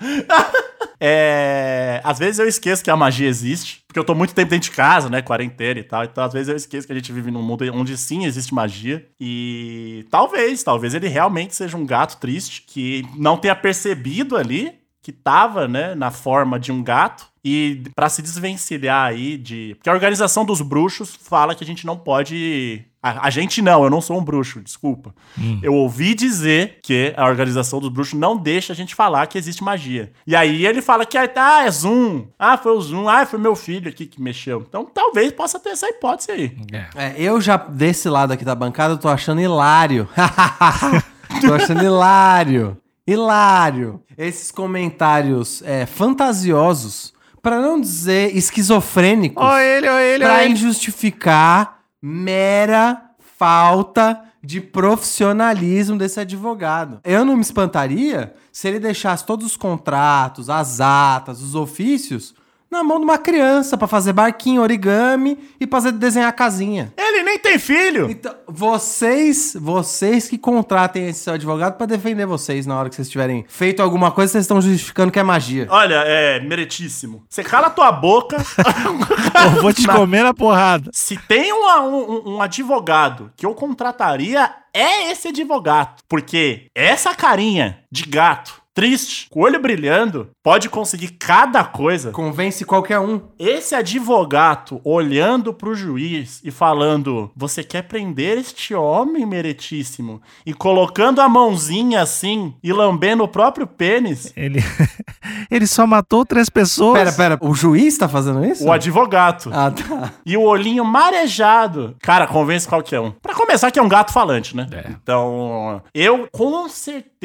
É, 1.00 2.00
às 2.02 2.18
vezes 2.18 2.38
eu 2.38 2.48
esqueço 2.48 2.82
que 2.82 2.90
a 2.90 2.96
magia 2.96 3.28
existe, 3.28 3.82
porque 3.86 3.98
eu 3.98 4.04
tô 4.04 4.14
muito 4.14 4.34
tempo 4.34 4.50
dentro 4.50 4.70
de 4.70 4.76
casa, 4.76 5.08
né, 5.08 5.22
quarentena 5.22 5.78
e 5.78 5.84
tal, 5.84 6.04
então 6.04 6.24
às 6.24 6.32
vezes 6.32 6.48
eu 6.48 6.56
esqueço 6.56 6.86
que 6.86 6.92
a 6.92 6.96
gente 6.96 7.12
vive 7.12 7.30
num 7.30 7.42
mundo 7.42 7.64
onde 7.72 7.96
sim 7.96 8.24
existe 8.24 8.52
magia, 8.52 9.06
e 9.20 10.04
talvez, 10.10 10.62
talvez 10.62 10.94
ele 10.94 11.08
realmente 11.08 11.54
seja 11.54 11.76
um 11.76 11.86
gato 11.86 12.18
triste, 12.18 12.64
que 12.66 13.06
não 13.16 13.36
tenha 13.36 13.54
percebido 13.54 14.36
ali 14.36 14.78
que 15.00 15.12
tava, 15.12 15.66
né, 15.66 15.94
na 15.94 16.10
forma 16.10 16.58
de 16.58 16.70
um 16.70 16.82
gato, 16.82 17.26
e 17.48 17.82
pra 17.94 18.08
se 18.08 18.22
desvencilhar 18.22 19.06
aí 19.06 19.36
de... 19.36 19.74
Porque 19.76 19.88
a 19.88 19.92
organização 19.92 20.44
dos 20.44 20.60
bruxos 20.60 21.18
fala 21.20 21.54
que 21.54 21.64
a 21.64 21.66
gente 21.66 21.86
não 21.86 21.96
pode... 21.96 22.84
A, 23.02 23.28
a 23.28 23.30
gente 23.30 23.62
não, 23.62 23.84
eu 23.84 23.90
não 23.90 24.00
sou 24.00 24.18
um 24.18 24.24
bruxo, 24.24 24.60
desculpa. 24.60 25.14
Eu 25.62 25.72
ouvi 25.72 26.14
dizer 26.14 26.80
que 26.82 27.14
a 27.16 27.26
organização 27.26 27.80
dos 27.80 27.90
bruxos 27.90 28.18
não 28.18 28.36
deixa 28.36 28.72
a 28.72 28.76
gente 28.76 28.94
falar 28.94 29.26
que 29.28 29.38
existe 29.38 29.62
magia. 29.62 30.12
E 30.26 30.34
aí 30.34 30.66
ele 30.66 30.82
fala 30.82 31.06
que 31.06 31.16
ah, 31.16 31.64
é 31.64 31.70
Zoom. 31.70 32.26
Ah, 32.36 32.58
foi 32.58 32.72
o 32.72 32.80
Zoom. 32.80 33.08
Ah, 33.08 33.24
foi 33.24 33.38
meu 33.38 33.54
filho 33.54 33.88
aqui 33.88 34.04
que 34.04 34.20
mexeu. 34.20 34.64
Então 34.68 34.84
talvez 34.84 35.30
possa 35.30 35.60
ter 35.60 35.70
essa 35.70 35.88
hipótese 35.88 36.32
aí. 36.32 36.56
É, 36.96 37.14
eu 37.16 37.40
já, 37.40 37.56
desse 37.56 38.08
lado 38.08 38.32
aqui 38.32 38.44
da 38.44 38.54
bancada, 38.54 38.94
eu 38.94 38.98
tô 38.98 39.08
achando 39.08 39.40
hilário. 39.40 40.08
tô 41.40 41.54
achando 41.54 41.84
hilário. 41.84 42.76
Hilário. 43.06 44.02
Esses 44.18 44.50
comentários 44.50 45.62
é, 45.62 45.86
fantasiosos, 45.86 47.14
pra 47.42 47.60
não 47.60 47.80
dizer 47.80 48.36
esquizofrênicos. 48.36 49.42
Olha 49.42 49.62
ele, 49.64 49.88
olha 49.88 50.02
ele, 50.02 50.24
pra 50.24 50.44
ele. 50.44 50.52
injustificar 50.52 51.78
mera 52.00 53.02
falta 53.36 54.22
de 54.42 54.60
profissionalismo 54.60 55.98
desse 55.98 56.20
advogado. 56.20 57.00
Eu 57.04 57.24
não 57.24 57.34
me 57.34 57.42
espantaria 57.42 58.34
se 58.52 58.68
ele 58.68 58.78
deixasse 58.78 59.24
todos 59.24 59.46
os 59.46 59.56
contratos, 59.56 60.48
as 60.48 60.80
atas, 60.80 61.42
os 61.42 61.54
ofícios 61.54 62.34
na 62.70 62.82
mão 62.84 62.98
de 62.98 63.04
uma 63.04 63.18
criança 63.18 63.76
pra 63.76 63.88
fazer 63.88 64.12
barquinho, 64.12 64.60
origami 64.62 65.38
e 65.60 65.66
fazer 65.66 65.92
desenhar 65.92 66.32
casinha. 66.34 66.92
Ele 66.96 67.22
nem 67.22 67.38
tem 67.38 67.58
filho. 67.58 68.10
Então, 68.10 68.34
vocês, 68.46 69.56
vocês 69.58 70.28
que 70.28 70.36
contratem 70.38 71.08
esse 71.08 71.20
seu 71.20 71.34
advogado 71.34 71.76
pra 71.76 71.86
defender 71.86 72.26
vocês 72.26 72.66
na 72.66 72.78
hora 72.78 72.88
que 72.88 72.94
vocês 72.94 73.08
tiverem 73.08 73.44
feito 73.48 73.82
alguma 73.82 74.10
coisa, 74.10 74.32
vocês 74.32 74.44
estão 74.44 74.60
justificando 74.60 75.10
que 75.12 75.18
é 75.18 75.22
magia. 75.22 75.66
Olha, 75.70 76.02
é 76.06 76.40
meritíssimo. 76.40 77.24
Você 77.28 77.42
cala 77.42 77.70
tua 77.70 77.90
boca. 77.92 78.36
Eu 79.56 79.62
vou 79.62 79.72
te 79.72 79.86
comer 79.86 80.22
na 80.22 80.34
porrada. 80.34 80.90
Se 80.92 81.16
tem 81.28 81.52
uma- 81.52 81.80
um, 81.82 82.34
um 82.36 82.42
advogado 82.42 83.30
que 83.36 83.46
eu 83.46 83.54
contrataria, 83.54 84.50
é 84.74 85.10
esse 85.10 85.28
advogado. 85.28 86.02
Porque 86.08 86.66
essa 86.74 87.14
carinha 87.14 87.78
de 87.90 88.02
gato, 88.04 88.60
triste, 88.78 89.26
com 89.28 89.40
o 89.40 89.42
olho 89.42 89.60
brilhando, 89.60 90.30
pode 90.40 90.68
conseguir 90.68 91.08
cada 91.08 91.64
coisa. 91.64 92.12
Convence 92.12 92.64
qualquer 92.64 93.00
um. 93.00 93.22
Esse 93.36 93.74
advogado 93.74 94.80
olhando 94.84 95.52
pro 95.52 95.74
juiz 95.74 96.40
e 96.44 96.52
falando: 96.52 97.28
Você 97.34 97.64
quer 97.64 97.82
prender 97.82 98.38
este 98.38 98.76
homem 98.76 99.26
meritíssimo? 99.26 100.22
E 100.46 100.54
colocando 100.54 101.20
a 101.20 101.28
mãozinha 101.28 102.00
assim 102.00 102.54
e 102.62 102.72
lambendo 102.72 103.24
o 103.24 103.28
próprio 103.28 103.66
pênis. 103.66 104.32
Ele, 104.36 104.62
ele 105.50 105.66
só 105.66 105.84
matou 105.84 106.24
três 106.24 106.48
pessoas. 106.48 106.98
Pera, 106.98 107.12
pera, 107.12 107.38
o 107.40 107.54
juiz 107.54 107.98
tá 107.98 108.08
fazendo 108.08 108.44
isso? 108.44 108.64
O 108.64 108.70
advogado. 108.70 109.50
Ah, 109.52 109.72
tá. 109.72 110.12
E 110.24 110.36
o 110.36 110.42
olhinho 110.42 110.84
marejado. 110.84 111.96
Cara, 112.00 112.28
convence 112.28 112.68
qualquer 112.68 113.00
um. 113.00 113.10
Pra 113.10 113.34
começar, 113.34 113.72
que 113.72 113.78
é 113.80 113.82
um 113.82 113.88
gato 113.88 114.12
falante, 114.12 114.56
né? 114.56 114.68
É. 114.70 114.90
Então, 114.90 115.82
eu 115.92 116.28
com 116.30 116.68
certeza 116.68 117.17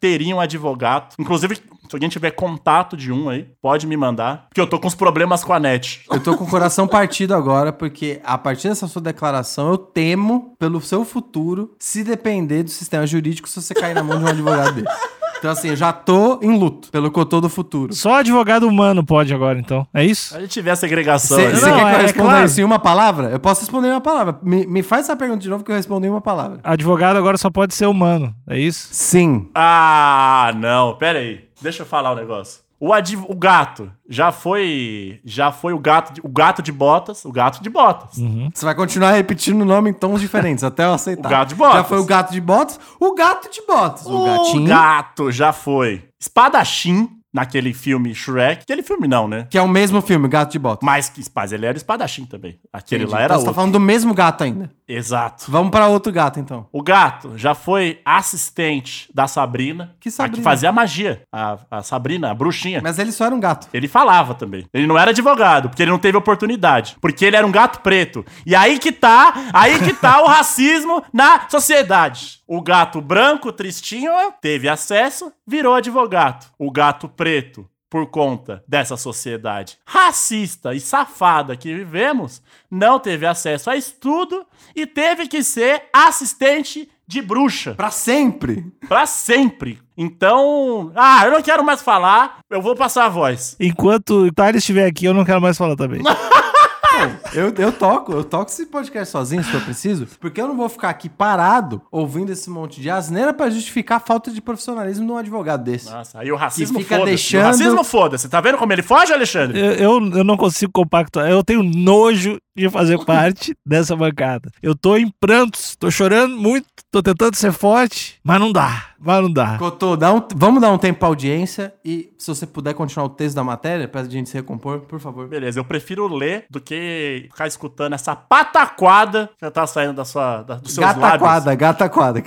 teria 0.00 0.34
um 0.34 0.40
advogado. 0.40 1.14
Inclusive, 1.18 1.56
se 1.56 1.62
alguém 1.92 2.08
tiver 2.08 2.30
contato 2.30 2.96
de 2.96 3.12
um 3.12 3.28
aí, 3.28 3.48
pode 3.60 3.86
me 3.86 3.96
mandar. 3.96 4.46
Porque 4.48 4.60
eu 4.60 4.66
tô 4.66 4.78
com 4.78 4.86
uns 4.86 4.94
problemas 4.94 5.44
com 5.44 5.52
a 5.52 5.60
net. 5.60 6.04
Eu 6.10 6.20
tô 6.20 6.36
com 6.36 6.44
o 6.44 6.48
coração 6.48 6.88
partido 6.88 7.34
agora, 7.34 7.72
porque 7.72 8.20
a 8.24 8.38
partir 8.38 8.68
dessa 8.68 8.86
sua 8.86 9.02
declaração, 9.02 9.70
eu 9.70 9.78
temo 9.78 10.56
pelo 10.58 10.80
seu 10.80 11.04
futuro 11.04 11.74
se 11.78 12.02
depender 12.02 12.62
do 12.62 12.70
sistema 12.70 13.06
jurídico 13.06 13.48
se 13.48 13.60
você 13.60 13.74
cair 13.74 13.94
na 13.94 14.02
mão 14.02 14.18
de 14.18 14.24
um 14.24 14.28
advogado 14.28 14.82
desse. 14.82 15.21
Então, 15.42 15.50
assim, 15.50 15.70
eu 15.70 15.76
já 15.76 15.92
tô 15.92 16.38
em 16.40 16.56
luto 16.56 16.88
pelo 16.92 17.10
Cotô 17.10 17.40
do 17.40 17.48
futuro. 17.48 17.92
Só 17.92 18.20
advogado 18.20 18.62
humano 18.62 19.04
pode 19.04 19.34
agora, 19.34 19.58
então. 19.58 19.84
É 19.92 20.04
isso? 20.04 20.36
A 20.36 20.40
gente 20.40 20.70
a 20.70 20.76
segregação 20.76 21.36
Você 21.36 21.50
quer 21.50 21.58
que 21.58 21.66
eu 21.66 21.88
é 21.88 22.02
responda 22.02 22.28
claro. 22.28 22.46
isso 22.46 22.60
em 22.60 22.64
uma 22.64 22.78
palavra? 22.78 23.28
Eu 23.28 23.40
posso 23.40 23.62
responder 23.62 23.88
em 23.88 23.90
uma 23.90 24.00
palavra. 24.00 24.38
Me, 24.40 24.64
me 24.68 24.84
faz 24.84 25.06
essa 25.06 25.16
pergunta 25.16 25.40
de 25.40 25.48
novo 25.48 25.64
que 25.64 25.72
eu 25.72 25.74
respondo 25.74 26.06
em 26.06 26.10
uma 26.10 26.20
palavra. 26.20 26.60
Advogado 26.62 27.16
agora 27.16 27.36
só 27.36 27.50
pode 27.50 27.74
ser 27.74 27.86
humano. 27.86 28.32
É 28.48 28.56
isso? 28.56 28.86
Sim. 28.92 29.48
Ah, 29.52 30.52
não, 30.54 30.94
pera 30.94 31.18
aí. 31.18 31.40
Deixa 31.60 31.82
eu 31.82 31.86
falar 31.86 32.12
um 32.12 32.16
negócio. 32.16 32.61
O, 32.84 32.92
adv- 32.92 33.24
o 33.28 33.34
gato 33.36 33.92
já 34.08 34.32
foi. 34.32 35.20
Já 35.24 35.52
foi 35.52 35.72
o 35.72 35.78
gato, 35.78 36.14
de- 36.14 36.20
o 36.24 36.28
gato 36.28 36.60
de 36.60 36.72
botas. 36.72 37.24
O 37.24 37.30
gato 37.30 37.62
de 37.62 37.70
botas. 37.70 38.18
Você 38.52 38.64
vai 38.64 38.74
continuar 38.74 39.12
repetindo 39.12 39.60
o 39.60 39.64
nome 39.64 39.90
em 39.90 39.92
tons 39.92 40.20
diferentes, 40.20 40.64
até 40.64 40.84
eu 40.84 40.92
aceitar. 40.92 41.28
O 41.28 41.30
gato 41.30 41.48
de 41.50 41.54
botas. 41.54 41.76
Já 41.76 41.84
foi 41.84 41.98
o 42.00 42.04
gato 42.04 42.32
de 42.32 42.40
botas, 42.40 42.80
o 42.98 43.14
gato 43.14 43.48
de 43.52 43.62
botas. 43.64 44.04
O, 44.04 44.22
O 44.22 44.24
gatinho. 44.26 44.66
gato 44.68 45.30
já 45.30 45.52
foi 45.52 46.08
espadachim 46.20 47.08
naquele 47.32 47.72
filme 47.72 48.14
Shrek. 48.14 48.62
Aquele 48.62 48.82
filme 48.82 49.06
não, 49.08 49.26
né? 49.28 49.46
Que 49.48 49.56
é 49.56 49.62
o 49.62 49.68
mesmo 49.68 50.02
filme, 50.02 50.28
Gato 50.28 50.52
de 50.52 50.58
Botas. 50.58 50.84
Mas 50.84 51.08
que 51.08 51.22
mas 51.34 51.52
ele 51.52 51.64
era 51.64 51.76
espadachim 51.76 52.24
também. 52.26 52.58
Aquele 52.72 53.04
Entendi. 53.04 53.14
lá 53.14 53.22
era 53.22 53.26
então 53.34 53.38
você 53.38 53.44
tá 53.44 53.50
outro. 53.50 53.54
falando 53.54 53.72
do 53.72 53.80
mesmo 53.80 54.12
gato 54.12 54.42
ainda. 54.44 54.70
Exato. 54.94 55.46
Vamos 55.50 55.70
pra 55.70 55.88
outro 55.88 56.12
gato, 56.12 56.38
então. 56.38 56.66
O 56.72 56.82
gato 56.82 57.36
já 57.36 57.54
foi 57.54 58.00
assistente 58.04 59.08
da 59.14 59.26
Sabrina. 59.26 59.94
Que 60.00 60.08
A 60.08 60.10
que 60.10 60.16
Sabrina? 60.16 60.42
fazia 60.42 60.72
magia. 60.72 61.22
A, 61.32 61.58
a 61.70 61.82
Sabrina, 61.82 62.30
a 62.30 62.34
bruxinha. 62.34 62.80
Mas 62.82 62.98
ele 62.98 63.12
só 63.12 63.26
era 63.26 63.34
um 63.34 63.40
gato. 63.40 63.68
Ele 63.72 63.88
falava 63.88 64.34
também. 64.34 64.66
Ele 64.72 64.86
não 64.86 64.98
era 64.98 65.10
advogado, 65.10 65.68
porque 65.68 65.82
ele 65.82 65.90
não 65.90 65.98
teve 65.98 66.16
oportunidade. 66.16 66.96
Porque 67.00 67.24
ele 67.24 67.36
era 67.36 67.46
um 67.46 67.52
gato 67.52 67.80
preto. 67.80 68.24
E 68.44 68.54
aí 68.54 68.78
que 68.78 68.92
tá, 68.92 69.32
aí 69.52 69.78
que 69.78 69.92
tá 69.94 70.22
o 70.22 70.26
racismo 70.26 71.02
na 71.12 71.48
sociedade. 71.48 72.40
O 72.46 72.60
gato 72.60 73.00
branco, 73.00 73.50
tristinho, 73.52 74.12
teve 74.40 74.68
acesso, 74.68 75.32
virou 75.46 75.74
advogado. 75.74 76.46
O 76.58 76.70
gato 76.70 77.08
preto, 77.08 77.66
por 77.92 78.06
conta 78.06 78.64
dessa 78.66 78.96
sociedade 78.96 79.76
racista 79.84 80.74
e 80.74 80.80
safada 80.80 81.54
que 81.54 81.74
vivemos, 81.74 82.42
não 82.70 82.98
teve 82.98 83.26
acesso 83.26 83.68
a 83.68 83.76
estudo 83.76 84.46
e 84.74 84.86
teve 84.86 85.28
que 85.28 85.42
ser 85.42 85.90
assistente 85.92 86.88
de 87.06 87.20
bruxa. 87.20 87.74
Pra 87.74 87.90
sempre. 87.90 88.64
Pra 88.88 89.04
sempre. 89.04 89.78
Então, 89.94 90.90
ah, 90.96 91.26
eu 91.26 91.32
não 91.32 91.42
quero 91.42 91.62
mais 91.62 91.82
falar, 91.82 92.38
eu 92.48 92.62
vou 92.62 92.74
passar 92.74 93.04
a 93.04 93.10
voz. 93.10 93.56
Enquanto 93.60 94.24
o 94.24 94.32
Thales 94.32 94.62
estiver 94.62 94.86
aqui, 94.86 95.04
eu 95.04 95.12
não 95.12 95.22
quero 95.22 95.42
mais 95.42 95.58
falar 95.58 95.76
também. 95.76 96.00
Eu, 97.34 97.48
eu 97.56 97.72
toco, 97.72 98.12
eu 98.12 98.22
toco 98.22 98.50
esse 98.50 98.66
podcast 98.66 99.10
sozinho, 99.10 99.42
se 99.42 99.50
for 99.50 99.60
preciso, 99.62 100.06
porque 100.20 100.38
eu 100.40 100.46
não 100.46 100.56
vou 100.56 100.68
ficar 100.68 100.90
aqui 100.90 101.08
parado 101.08 101.80
ouvindo 101.90 102.30
esse 102.30 102.50
monte 102.50 102.78
de 102.80 102.90
asneira 102.90 103.32
pra 103.32 103.48
justificar 103.48 103.96
a 103.96 104.00
falta 104.00 104.30
de 104.30 104.40
profissionalismo 104.42 105.06
de 105.06 105.12
um 105.12 105.16
advogado 105.16 105.64
desse. 105.64 105.90
Nossa, 105.90 106.18
aí 106.20 106.30
o 106.30 106.36
racismo 106.36 106.76
Que 106.76 106.84
fica 106.84 106.96
foda-se. 106.96 107.10
deixando- 107.10 107.40
O 107.42 107.46
racismo 107.46 107.84
foda-se. 107.84 108.28
Tá 108.28 108.40
vendo 108.40 108.58
como 108.58 108.72
ele 108.72 108.82
foge, 108.82 109.12
Alexandre? 109.14 109.58
Eu, 109.58 109.72
eu, 109.72 110.10
eu 110.18 110.24
não 110.24 110.36
consigo 110.36 110.70
compactuar. 110.72 111.28
Eu 111.30 111.42
tenho 111.42 111.62
nojo 111.62 112.36
de 112.54 112.68
fazer 112.68 113.02
parte 113.06 113.54
dessa 113.66 113.96
bancada. 113.96 114.50
Eu 114.62 114.74
tô 114.76 114.96
em 114.98 115.10
prantos, 115.18 115.74
tô 115.76 115.90
chorando 115.90 116.36
muito, 116.36 116.66
tô 116.90 117.02
tentando 117.02 117.34
ser 117.34 117.52
forte, 117.52 118.20
mas 118.22 118.38
não 118.38 118.52
dá. 118.52 118.91
Mas 119.04 119.20
não 119.22 119.32
dá. 119.32 119.58
Cotô, 119.58 119.96
dá 119.96 120.12
um- 120.12 120.22
vamos 120.36 120.60
dar 120.60 120.70
um 120.70 120.78
tempo 120.78 121.00
pra 121.00 121.08
audiência 121.08 121.74
e 121.84 122.12
se 122.16 122.28
você 122.28 122.46
puder 122.46 122.72
continuar 122.74 123.06
o 123.06 123.08
texto 123.08 123.34
da 123.34 123.42
matéria 123.42 123.88
pra 123.88 124.04
gente 124.04 124.28
se 124.30 124.34
recompor, 124.34 124.80
por 124.80 125.00
favor. 125.00 125.26
Beleza, 125.28 125.58
eu 125.58 125.64
prefiro 125.64 126.06
ler 126.06 126.44
do 126.48 126.60
que 126.60 127.26
ficar 127.30 127.46
escutando 127.48 127.94
essa 127.94 128.14
pataquada 128.14 129.28
que 129.38 129.50
tá 129.50 129.66
saindo 129.66 129.94
da 129.94 130.04
sua, 130.04 130.42
da, 130.42 130.54
dos 130.54 130.72
seus 130.72 130.86
Gata 130.86 131.00
lábios. 131.00 131.20
quadra, 131.22 131.54
gata 131.54 131.88
quadra. 131.88 132.22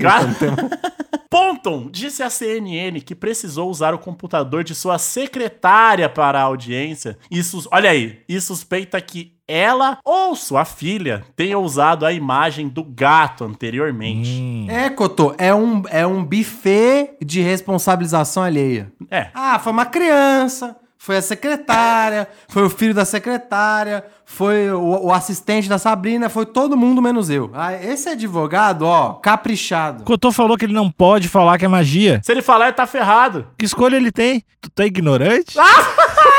Ponton 1.29 1.89
disse 1.91 2.22
à 2.24 2.29
CNN 2.29 3.00
que 3.01 3.15
precisou 3.15 3.70
usar 3.70 3.94
o 3.94 4.00
computador 4.00 4.63
de 4.63 4.74
sua 4.75 4.98
secretária 4.98 6.08
para 6.10 6.39
a 6.39 6.44
audiência. 6.44 7.17
E 7.29 7.41
sus- 7.44 7.67
olha 7.72 7.89
aí, 7.89 8.20
e 8.27 8.39
suspeita 8.39 9.00
que 9.01 9.34
ela 9.48 10.00
ou 10.03 10.36
sua 10.36 10.65
filha 10.65 11.24
tenha 11.36 11.60
usado 11.60 12.03
a 12.05 12.12
imagem 12.12 12.67
do 12.67 12.84
gato 12.84 13.44
anteriormente. 13.44 14.29
Hum. 14.32 14.65
É, 14.70 14.89
Cotô, 14.89 15.36
é 15.38 15.53
um, 15.53 15.84
é 15.89 16.05
um 16.08 16.24
buffet 16.24 17.15
de 17.24 17.41
responsabilização 17.41 18.41
alheia. 18.41 18.91
É. 19.12 19.29
Ah, 19.36 19.60
foi 19.60 19.72
uma 19.72 19.86
criança, 19.86 20.75
foi 21.05 21.17
a 21.17 21.21
secretária, 21.21 22.27
foi 22.47 22.63
o 22.63 22.69
filho 22.69 22.91
da 22.91 23.05
secretária, 23.05 24.03
foi 24.25 24.71
o, 24.71 25.05
o 25.05 25.13
assistente 25.13 25.69
da 25.69 25.77
Sabrina, 25.77 26.29
foi 26.29 26.47
todo 26.47 26.75
mundo 26.75 27.00
menos 27.00 27.29
eu. 27.29 27.51
Ah, 27.53 27.74
esse 27.75 28.09
advogado, 28.09 28.88
ó, 28.88 29.13
caprichado. 29.13 30.03
Cotô 30.03 30.31
falou 30.31 30.57
que 30.57 30.65
ele 30.65 30.74
não 30.74 30.89
pode 30.89 31.27
falar 31.29 31.59
que 31.59 31.65
é 31.65 31.67
magia. 31.67 32.19
Se 32.24 32.31
ele 32.31 32.41
falar, 32.41 32.69
ele 32.69 32.74
tá 32.74 32.88
ferrado. 32.88 33.47
Que 33.55 33.65
escolha 33.65 33.97
ele 33.97 34.12
tem? 34.12 34.43
Tu 34.59 34.67
tá 34.71 34.83
ignorante? 34.83 35.55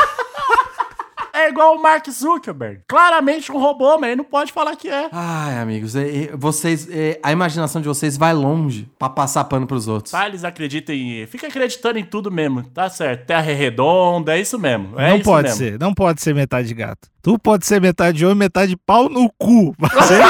É 1.37 1.49
igual 1.49 1.75
o 1.75 1.81
Mark 1.81 2.07
Zuckerberg. 2.09 2.81
Claramente 2.87 3.51
um 3.51 3.57
robô, 3.59 3.97
mas 3.99 4.09
ele 4.09 4.17
não 4.17 4.23
pode 4.23 4.51
falar 4.51 4.75
que 4.75 4.89
é. 4.89 5.07
Ai, 5.11 5.57
amigos, 5.59 5.95
é- 5.95 6.23
é- 6.25 6.31
vocês, 6.35 6.87
é, 6.89 7.19
a 7.21 7.31
imaginação 7.31 7.81
de 7.81 7.87
vocês 7.87 8.17
vai 8.17 8.33
longe 8.33 8.89
pra 8.97 9.07
passar 9.09 9.43
pano 9.43 9.67
pros 9.67 9.87
outros. 9.87 10.11
Tá, 10.11 10.27
eles 10.27 10.43
acreditam 10.43 10.95
em. 10.95 11.25
Fica 11.27 11.47
acreditando 11.47 11.99
em 11.99 12.03
tudo 12.05 12.31
mesmo. 12.31 12.63
Tá 12.63 12.89
certo. 12.89 13.25
Terra 13.27 13.51
é 13.51 13.53
redonda, 13.53 14.35
é 14.35 14.41
isso 14.41 14.57
mesmo. 14.57 14.99
É 14.99 15.09
não 15.09 15.15
isso 15.17 15.25
pode 15.25 15.43
mesmo. 15.49 15.57
ser, 15.57 15.79
não 15.79 15.93
pode 15.93 16.21
ser 16.21 16.33
metade 16.33 16.73
gato. 16.73 17.07
Tu 17.21 17.37
pode 17.37 17.65
ser 17.65 17.81
metade 17.81 18.25
homem, 18.25 18.37
metade 18.37 18.77
pau 18.85 19.09
no 19.09 19.29
cu. 19.37 19.75
Mas 19.79 20.11
ele, 20.11 20.23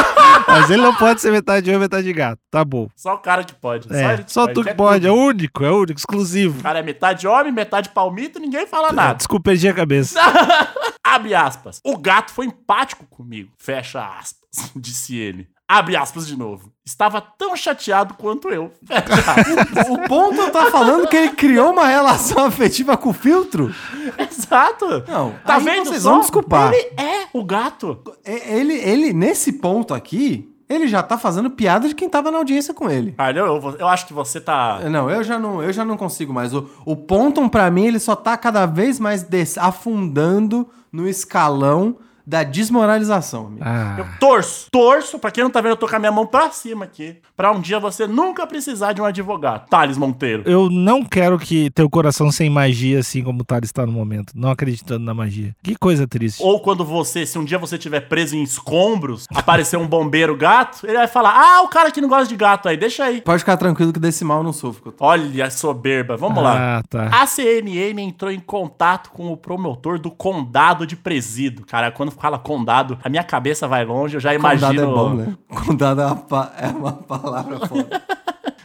mas 0.47 0.69
ele 0.71 0.81
não 0.81 0.95
pode 0.95 1.21
ser 1.21 1.29
metade 1.31 1.69
homem, 1.69 1.79
metade 1.81 2.12
gato. 2.13 2.39
Tá 2.49 2.63
bom. 2.65 2.88
Só 2.95 3.13
o 3.15 3.17
cara 3.19 3.43
que 3.43 3.53
pode. 3.53 3.88
É, 3.93 4.13
ele 4.13 4.23
só 4.27 4.47
tu 4.47 4.62
Ele 4.62 4.63
que 4.63 4.69
é 4.69 4.73
pode, 4.73 5.05
é 5.05 5.12
único, 5.12 5.63
é 5.63 5.69
o 5.71 5.77
único, 5.81 5.99
exclusivo. 5.99 6.60
O 6.60 6.63
cara 6.63 6.79
é 6.79 6.81
metade 6.81 7.27
homem, 7.27 7.51
metade 7.51 7.89
palmito, 7.89 8.39
ninguém 8.39 8.65
fala 8.65 8.91
nada. 8.91 9.13
Desculpa, 9.15 9.49
perdi 9.51 9.67
a 9.67 9.73
cabeça. 9.73 10.17
Abre 11.15 11.33
aspas. 11.33 11.79
O 11.83 11.97
gato 11.97 12.31
foi 12.31 12.45
empático 12.47 13.05
comigo. 13.05 13.51
Fecha 13.57 14.05
aspas. 14.05 14.71
Disse 14.75 15.15
ele. 15.15 15.47
Abre 15.69 15.97
aspas 15.97 16.25
de 16.25 16.37
novo. 16.37 16.71
Estava 16.85 17.19
tão 17.19 17.55
chateado 17.55 18.13
quanto 18.13 18.49
eu. 18.49 18.71
Fecha 18.85 19.13
aspas. 19.31 19.89
O 19.89 19.97
ponto 20.07 20.49
tá 20.51 20.71
falando 20.71 21.07
que 21.07 21.15
ele 21.15 21.29
criou 21.31 21.71
uma 21.71 21.85
relação 21.87 22.45
afetiva 22.45 22.95
com 22.95 23.09
o 23.09 23.13
filtro? 23.13 23.73
Exato. 24.17 25.03
Não, 25.07 25.35
tá 25.45 25.59
vendo 25.59 25.85
vocês 25.87 26.03
só? 26.03 26.11
vão 26.11 26.19
desculpar. 26.21 26.73
Ele 26.73 26.93
é 26.97 27.27
o 27.33 27.43
gato. 27.43 28.01
É, 28.23 28.57
Ele, 28.57 28.73
ele, 28.75 29.13
nesse 29.13 29.53
ponto 29.53 29.93
aqui, 29.93 30.49
ele 30.69 30.88
já 30.88 31.01
tá 31.01 31.17
fazendo 31.17 31.49
piada 31.49 31.88
de 31.88 31.95
quem 31.95 32.10
tava 32.10 32.30
na 32.32 32.38
audiência 32.39 32.73
com 32.73 32.89
ele. 32.89 33.13
Ah, 33.17 33.32
eu, 33.32 33.75
eu, 33.80 33.88
acho 33.88 34.06
que 34.08 34.13
você 34.13 34.39
tá. 34.41 34.82
Não, 34.89 35.10
eu 35.10 35.23
já 35.23 35.39
não, 35.39 35.62
eu 35.63 35.71
já 35.71 35.86
não 35.86 35.95
consigo 35.97 36.34
mais. 36.34 36.53
O, 36.53 36.69
o 36.86 36.95
Ponton, 36.95 37.47
pra 37.47 37.69
mim, 37.71 37.86
ele 37.86 37.99
só 37.99 38.15
tá 38.15 38.36
cada 38.38 38.65
vez 38.65 38.99
mais 38.99 39.23
des- 39.23 39.58
afundando 39.58 40.67
no 40.91 41.08
escalão 41.08 41.97
da 42.27 42.43
desmoralização. 42.43 43.47
amigo. 43.47 43.63
Ah, 43.65 43.95
Eu 43.99 44.05
torço, 44.19 44.67
torço, 44.69 45.17
pra 45.17 45.31
quem 45.31 45.43
não 45.43 45.49
tá 45.49 45.61
vendo, 45.61 45.71
eu 45.71 45.77
tô 45.77 45.87
com 45.87 45.95
a 45.95 45.99
minha 45.99 46.11
mão 46.11 46.25
pra 46.27 46.51
cima 46.51 46.83
aqui. 46.83 47.15
Pra 47.37 47.51
um 47.53 47.61
dia 47.61 47.79
você 47.79 48.05
nunca 48.05 48.45
precisar 48.45 48.91
de 48.91 49.01
um 49.01 49.05
advogado. 49.05 49.67
Thales 49.69 49.97
Monteiro. 49.97 50.43
eu 50.45 50.69
não 50.69 51.03
quero 51.05 51.39
que 51.39 51.69
teu 51.71 51.89
coração 51.89 52.29
sem 52.31 52.49
magia, 52.49 52.99
assim 52.99 53.23
como 53.23 53.41
o 53.41 53.45
Thales 53.45 53.69
está 53.69 53.85
no 53.85 53.93
momento, 53.93 54.33
não 54.35 54.49
acreditando 54.51 55.05
na 55.05 55.13
magia. 55.13 55.55
Que 55.63 55.75
coisa 55.77 56.05
triste. 56.05 56.43
Ou 56.43 56.59
quando 56.59 56.83
você, 56.83 57.25
se 57.25 57.39
um 57.39 57.45
dia 57.45 57.57
você 57.57 57.75
estiver 57.75 58.01
preso 58.01 58.35
em 58.35 58.43
escombros, 58.43 59.25
aparecer 59.33 59.77
um 59.77 59.87
bombeiro 59.87 60.35
gato, 60.35 60.85
ele 60.85 60.97
vai 60.97 61.07
falar: 61.07 61.33
Ah, 61.33 61.61
o 61.61 61.69
cara 61.69 61.91
que 61.91 62.01
não 62.01 62.09
gosta 62.09 62.27
de 62.27 62.35
gato 62.35 62.67
aí, 62.67 62.75
deixa 62.75 63.05
aí. 63.05 63.21
Pode 63.21 63.39
ficar 63.39 63.55
tranquilo 63.55 63.93
que 63.93 63.99
desse 63.99 64.25
mal 64.25 64.39
eu 64.39 64.43
não 64.43 64.53
sofro. 64.53 64.93
Olha 64.99 65.45
a 65.45 65.49
soberba, 65.49 66.17
vamos 66.17 66.43
lá. 66.43 66.79
Ah, 66.79 66.83
tá. 66.89 67.09
A 67.11 67.25
CNN 67.25 68.01
entrou 68.01 68.31
em 68.31 68.39
contato 68.39 69.11
com 69.11 69.31
o 69.31 69.37
promotor 69.37 69.97
do 69.97 70.11
condado 70.11 70.85
de 70.85 70.95
Presido. 70.97 71.65
Cara, 71.65 71.89
quando 71.91 72.16
fala 72.19 72.38
condado, 72.39 72.97
a 73.03 73.10
minha 73.10 73.23
cabeça 73.23 73.67
vai 73.67 73.86
longe, 73.86 74.15
eu 74.15 74.19
já 74.19 74.34
imagino. 74.34 74.67
Condado 74.67 74.82
é 74.82 74.95
bom, 74.95 75.13
né? 75.13 75.38
Condado 75.65 76.01
é 76.01 76.06
uma, 76.06 76.53
é 76.58 76.67
uma 76.67 76.93
palavra 76.93 77.60
foda. 77.67 78.03